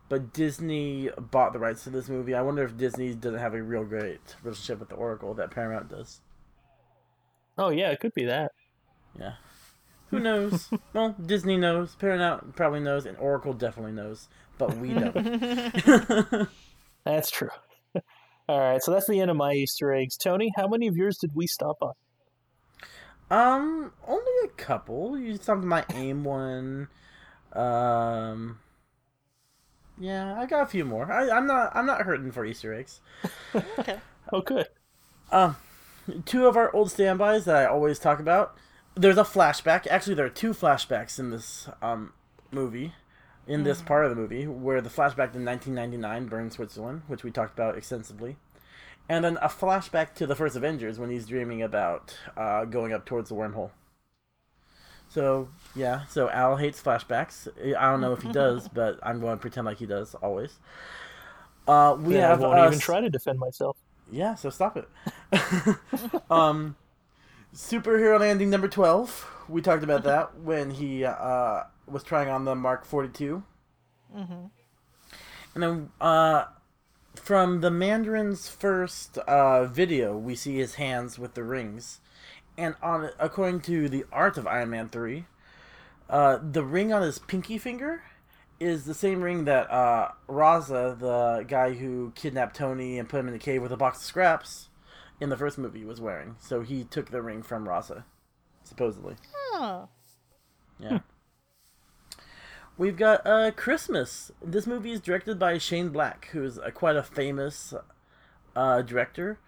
[0.10, 2.34] but Disney bought the rights to this movie.
[2.34, 5.89] I wonder if Disney doesn't have a real great relationship with the Oracle that Paramount
[5.89, 6.22] does.
[7.58, 8.52] Oh yeah, it could be that.
[9.20, 9.34] Yeah,
[10.14, 10.70] who knows?
[10.93, 15.14] well, Disney knows, Paramount probably knows, and Oracle definitely knows, but we don't.
[17.05, 17.49] That's true.
[18.47, 20.18] All right, so that's the end of my Easter eggs.
[20.18, 21.93] Tony, how many of yours did we stop on?
[23.32, 25.18] um, only a couple.
[25.18, 26.89] You stopped my AIM one.
[27.53, 28.59] Um.
[29.97, 31.09] Yeah, I got a few more.
[31.09, 31.74] I, I'm not.
[31.74, 32.99] I'm not hurting for Easter eggs.
[33.80, 33.99] Okay.
[34.32, 34.68] Oh, good.
[35.32, 35.55] Um,
[36.26, 38.57] two of our old standbys that I always talk about.
[38.96, 39.88] There's a flashback.
[39.88, 42.14] Actually, there are two flashbacks in this um
[42.52, 42.94] movie,
[43.48, 47.32] in this part of the movie, where the flashback to 1999, Bern, Switzerland, which we
[47.32, 48.38] talked about extensively,
[49.10, 53.06] and then a flashback to the first Avengers when he's dreaming about uh, going up
[53.06, 53.72] towards the wormhole.
[55.08, 57.48] So yeah, so Al hates flashbacks.
[57.78, 60.58] I don't know if he does, but I'm going to pretend like he does always.
[61.68, 63.78] Uh, we Yeah, have I won't uh, even try to defend myself.
[64.12, 64.88] yeah, so stop it.
[66.30, 66.76] um,
[67.54, 69.30] Superhero landing number twelve.
[69.47, 73.43] We talked about that when he uh, was trying on the Mark Forty Two.
[74.16, 74.45] Mm-hmm.
[75.54, 76.45] And then uh,
[77.16, 81.99] from the Mandarin's first uh, video, we see his hands with the rings.
[82.58, 85.26] And on according to the art of Iron Man 3,
[86.10, 88.04] uh, the ring on his pinky finger
[88.60, 93.28] is the same ring that uh, Raza, the guy who kidnapped Tony and put him
[93.28, 94.70] in the cave with a box of scraps
[95.20, 96.36] in the first movie, was wearing.
[96.39, 98.03] So he took the ring from Raza,
[98.64, 99.16] supposedly.
[99.53, 99.89] Oh.
[100.80, 100.99] Yeah.
[102.78, 104.32] We've got uh, Christmas.
[104.41, 107.74] This movie is directed by Shane Black, who is a, quite a famous
[108.55, 109.39] uh, director.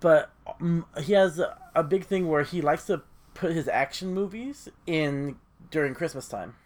[0.00, 3.02] But um, he has a, a big thing where he likes to
[3.34, 5.36] put his action movies in
[5.70, 6.56] during Christmas time.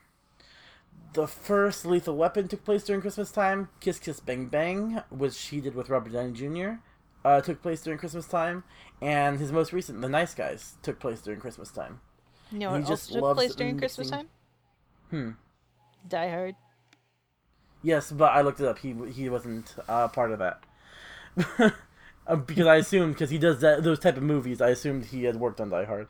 [1.12, 3.68] The first Lethal Weapon took place during Christmas time.
[3.80, 6.80] Kiss Kiss Bang Bang, which he did with Robert Downey Jr.,
[7.24, 8.64] uh, took place during Christmas time.
[9.00, 12.00] And his most recent, The Nice Guys, took place during Christmas time.
[12.50, 14.28] You know He what just also took place during Christmas time?
[15.10, 15.30] Hmm.
[16.08, 16.54] Die Hard.
[17.82, 18.78] Yes, but I looked it up.
[18.78, 20.62] He he wasn't uh, part of that
[22.24, 24.60] Uh, because I assumed because he does that those type of movies.
[24.60, 26.06] I assumed he had worked on Die Hard,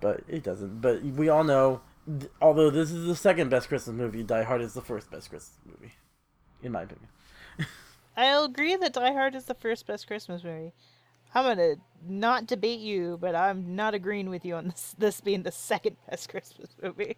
[0.00, 0.80] but it doesn't.
[0.80, 4.62] But we all know, th- although this is the second best Christmas movie, Die Hard
[4.62, 5.92] is the first best Christmas movie,
[6.62, 7.08] in my opinion.
[8.20, 10.72] I'll agree that Die Hard is the first best Christmas movie.
[11.34, 15.42] I'm gonna not debate you, but I'm not agreeing with you on this this being
[15.42, 17.16] the second best Christmas movie.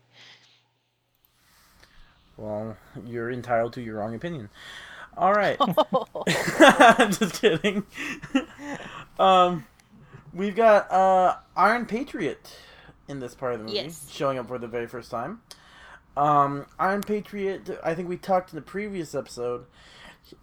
[2.37, 2.77] Well,
[3.07, 4.49] you're entitled to your wrong opinion.
[5.17, 5.57] All right.
[5.61, 6.07] Oh.
[7.11, 7.85] Just kidding.
[9.19, 9.67] um,
[10.33, 12.57] we've got uh, Iron Patriot
[13.09, 14.09] in this part of the movie, Yes.
[14.11, 15.43] showing up for the very first time.
[16.17, 19.67] Um, Iron Patriot, I think we talked in the previous episode.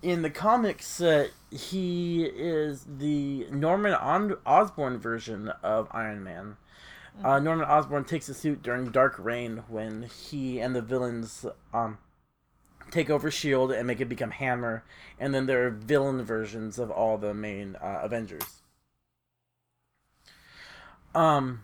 [0.02, 6.58] In the comics, uh, he is the Norman Osborn version of Iron Man.
[7.24, 11.98] Uh, Norman Osborn takes the suit during Dark Reign when he and the villains um,
[12.92, 14.84] take over Shield and make it become Hammer,
[15.20, 18.62] and then there are villain versions of all the main uh, Avengers.
[21.14, 21.64] Um,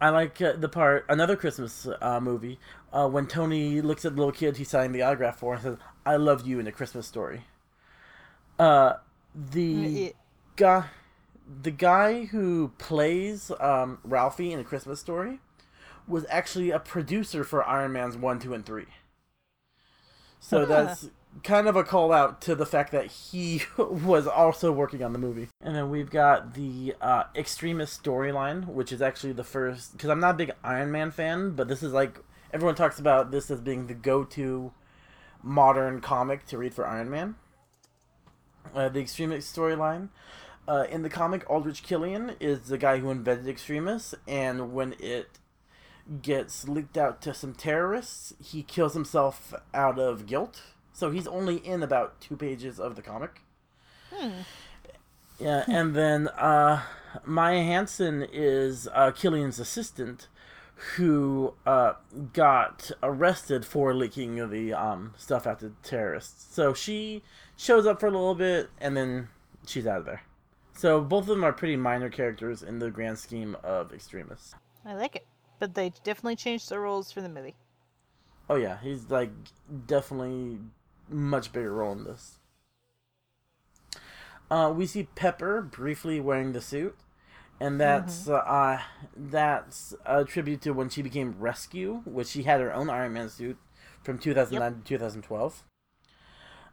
[0.00, 2.58] I like uh, the part another Christmas uh, movie
[2.96, 5.76] uh, when Tony looks at the little kid he's signing the autograph for and says,
[6.06, 7.42] "I love you" in a Christmas story.
[8.58, 8.94] Uh,
[9.34, 10.14] the
[10.56, 10.86] guy,
[11.62, 15.40] the guy who plays um, Ralphie in a Christmas story,
[16.08, 18.86] was actually a producer for Iron Man's one, two, and three.
[20.40, 21.10] So that's
[21.42, 25.18] kind of a call out to the fact that he was also working on the
[25.18, 25.48] movie.
[25.60, 29.92] And then we've got the uh, Extremis storyline, which is actually the first.
[29.92, 32.20] Because I'm not a big Iron Man fan, but this is like
[32.52, 34.72] everyone talks about this as being the go-to
[35.42, 37.36] modern comic to read for Iron Man.
[38.74, 40.08] Uh, the Extremis storyline.
[40.68, 45.38] Uh, in the comic, Aldrich Killian is the guy who invented Extremis, and when it
[46.22, 50.62] gets leaked out to some terrorists, he kills himself out of guilt.
[50.92, 53.42] So he's only in about two pages of the comic.
[54.12, 54.30] Hmm.
[55.38, 56.82] Yeah, and then uh,
[57.24, 60.28] Maya Hansen is uh, Killian's assistant,
[60.96, 61.94] who uh,
[62.34, 66.54] got arrested for leaking the um, stuff out to terrorists.
[66.54, 67.22] So she
[67.56, 69.28] shows up for a little bit, and then
[69.66, 70.22] she's out of there.
[70.74, 74.54] So both of them are pretty minor characters in the grand scheme of extremists.
[74.84, 75.26] I like it,
[75.58, 77.56] but they definitely changed the roles for the movie.
[78.48, 79.30] Oh yeah, he's like
[79.86, 80.58] definitely
[81.08, 82.38] much bigger role in this.
[84.50, 86.96] Uh, we see Pepper briefly wearing the suit,
[87.60, 88.80] and that's uh,
[89.16, 93.28] that's a tribute to when she became Rescue, which she had her own Iron Man
[93.28, 93.56] suit
[94.02, 95.64] from 2009 to 2012.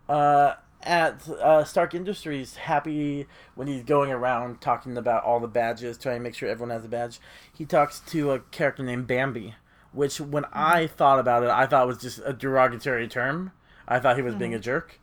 [0.09, 3.25] Uh, at uh, Stark Industries, Happy
[3.55, 6.83] when he's going around talking about all the badges, trying to make sure everyone has
[6.83, 7.19] a badge,
[7.53, 9.55] he talks to a character named Bambi,
[9.93, 13.53] which when I thought about it, I thought was just a derogatory term.
[13.87, 14.99] I thought he was being a jerk.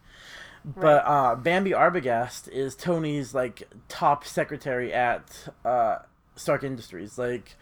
[0.64, 5.98] But uh, Bambi Arbogast is Tony's like top secretary at uh,
[6.36, 7.16] Stark Industries.
[7.16, 7.56] Like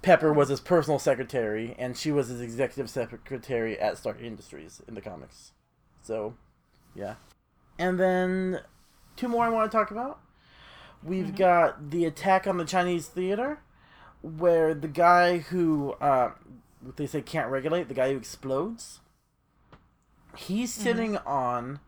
[0.00, 4.94] Pepper was his personal secretary, and she was his executive secretary at Stark Industries in
[4.94, 5.52] the comics.
[6.02, 6.34] So,
[6.94, 7.16] yeah.
[7.78, 8.60] And then
[9.16, 10.20] two more I want to talk about.
[11.02, 13.60] We've got the attack on the Chinese theater,
[14.22, 16.32] where the guy who uh,
[16.96, 19.00] they say can't regulate, the guy who explodes,
[20.36, 21.80] he's sitting on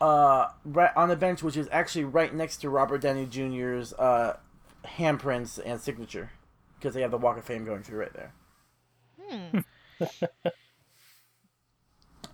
[0.00, 4.36] uh right on the bench which is actually right next to Robert Downey Jr.'s uh
[4.84, 6.30] handprints and signature
[6.78, 8.32] because they have the Walk of Fame going through right there.
[9.28, 9.58] Hmm.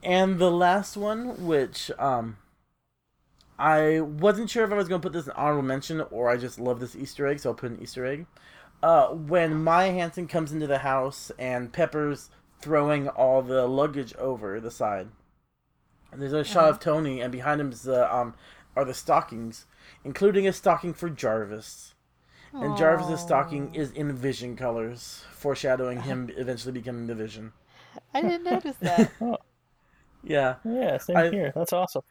[0.03, 2.37] And the last one, which um
[3.59, 6.37] I wasn't sure if I was going to put this in honorable mention or I
[6.37, 8.27] just love this Easter egg, so I'll put an Easter egg.
[8.83, 14.61] Uh, when Maya Hansen comes into the house and Pepper's throwing all the luggage over
[14.61, 15.09] the side,
[16.17, 16.71] and there's a shot Uh-huh.
[16.71, 18.35] of Tony, and behind him is the, um,
[18.75, 19.67] are the stockings,
[20.05, 21.95] including a stocking for Jarvis.
[22.53, 27.53] And Jarvis's stocking is in Vision colors, foreshadowing him eventually becoming the Vision.
[28.15, 29.11] I didn't notice that.
[30.23, 30.55] Yeah.
[30.65, 31.53] Yeah, same I- here.
[31.55, 32.03] That's awesome.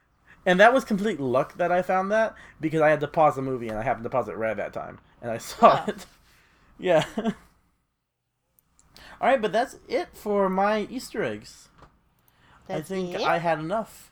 [0.46, 3.42] And that was complete luck that I found that because I had to pause the
[3.42, 5.90] movie and I happened to pause it right at that time and I saw Oh.
[5.90, 6.06] it.
[6.78, 7.06] Yeah.
[7.18, 7.34] All
[9.30, 11.70] right, but that's it for my Easter eggs.
[12.68, 13.22] That's I think it?
[13.22, 14.12] I had enough.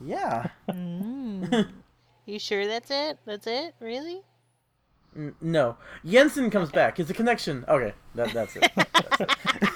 [0.00, 0.48] Yeah.
[0.68, 1.68] Mm.
[2.26, 3.18] you sure that's it?
[3.24, 3.74] That's it?
[3.80, 4.22] Really?
[5.16, 5.76] N- no,
[6.06, 7.00] Jensen comes back.
[7.00, 7.64] It's a connection.
[7.68, 8.70] Okay, that, that's it.
[8.76, 9.30] That's it.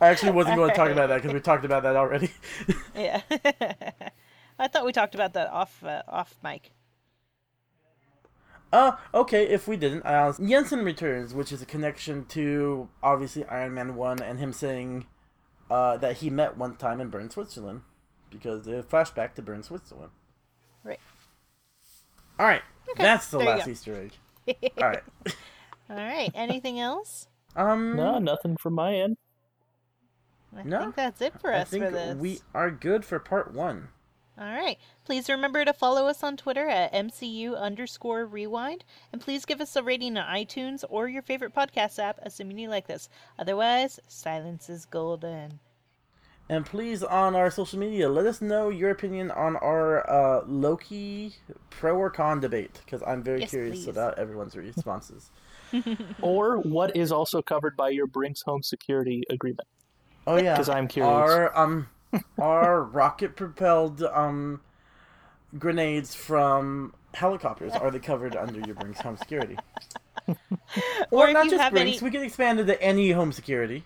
[0.00, 2.30] I actually wasn't going to talk about that because we talked about that already.
[2.94, 3.22] Yeah.
[4.58, 6.72] I thought we talked about that off uh, off mic.
[8.72, 13.74] Uh, okay, if we didn't, uh, Jensen returns, which is a connection to obviously Iron
[13.74, 15.06] Man 1 and him saying
[15.70, 17.82] uh, that he met one time in Bern, Switzerland.
[18.30, 20.10] Because they flashback to Bern, Switzerland.
[20.84, 21.00] Right.
[22.38, 22.62] Alright,
[22.98, 23.70] that's the there you last go.
[23.72, 24.10] Easter
[24.46, 24.72] egg.
[24.78, 25.02] Alright.
[25.88, 26.30] All right.
[26.34, 27.28] Anything else?
[27.54, 29.16] Um, No, nothing from my end.
[30.54, 31.56] I No, think that's it for us.
[31.56, 32.16] I us think for this.
[32.16, 33.88] we are good for part one.
[34.38, 34.76] All right.
[35.04, 38.84] Please remember to follow us on Twitter at MCU underscore rewind.
[39.12, 42.68] And please give us a rating on iTunes or your favorite podcast app, assuming you
[42.68, 43.08] like this.
[43.38, 45.60] Otherwise, silence is golden.
[46.48, 51.34] And please, on our social media, let us know your opinion on our uh, Loki
[51.70, 53.88] pro or con debate, because I'm very Yes, curious please.
[53.88, 55.30] about everyone's responses.
[56.22, 59.66] Or what is also covered by your Brinks Home Security Agreement.
[60.28, 60.52] Oh yeah.
[60.54, 61.12] Because I'm curious.
[61.12, 61.88] Are um,
[62.38, 64.60] are rocket propelled um,
[65.58, 69.56] grenades from helicopters are they covered under your Brinks home security?
[70.28, 73.12] Or Or if not you just have Brinks, any- we can expand it to any
[73.12, 73.84] home security,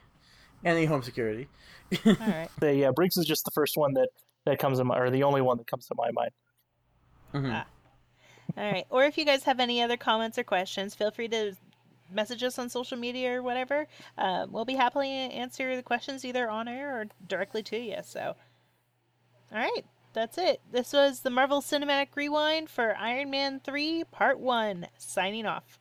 [0.64, 1.48] any home security.
[2.06, 2.48] All right.
[2.60, 4.08] The, yeah, Brinks is just the first one that,
[4.46, 6.30] that comes to my, or the only one that comes to my mind.
[7.34, 7.64] Mhm.
[8.56, 8.86] All right.
[8.88, 11.54] Or if you guys have any other comments or questions, feel free to
[12.12, 13.86] message us on social media or whatever.
[14.18, 17.96] Uh, we'll be happily answer the questions either on air or directly to you.
[18.02, 18.34] So,
[19.52, 19.84] all right.
[20.12, 20.60] That's it.
[20.72, 24.88] This was the Marvel Cinematic Rewind for Iron Man 3 Part 1.
[24.98, 25.78] Signing off.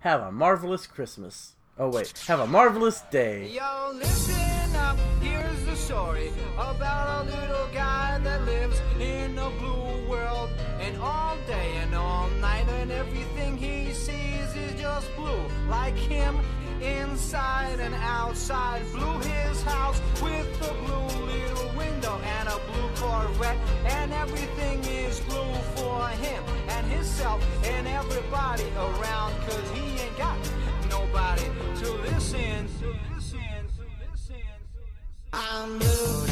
[0.00, 1.56] Have a marvelous Christmas.
[1.78, 3.48] Oh wait, have a marvelous day.
[3.48, 10.08] Yo, listen up, here's the story about a little guy that lives in a blue
[10.08, 10.50] world.
[10.80, 13.19] And all day and all night, and everything
[15.20, 15.44] blue.
[15.68, 16.38] Like him,
[16.80, 18.82] inside and outside.
[18.92, 23.58] Blew his house with a blue little window and a blue Corvette.
[23.84, 29.32] And everything is blue for him and himself and everybody around.
[29.46, 30.38] Cause he ain't got
[30.88, 31.46] nobody
[31.80, 32.10] to listen.
[32.10, 34.36] To listen, to listen, to listen.
[35.32, 36.30] I'm blue.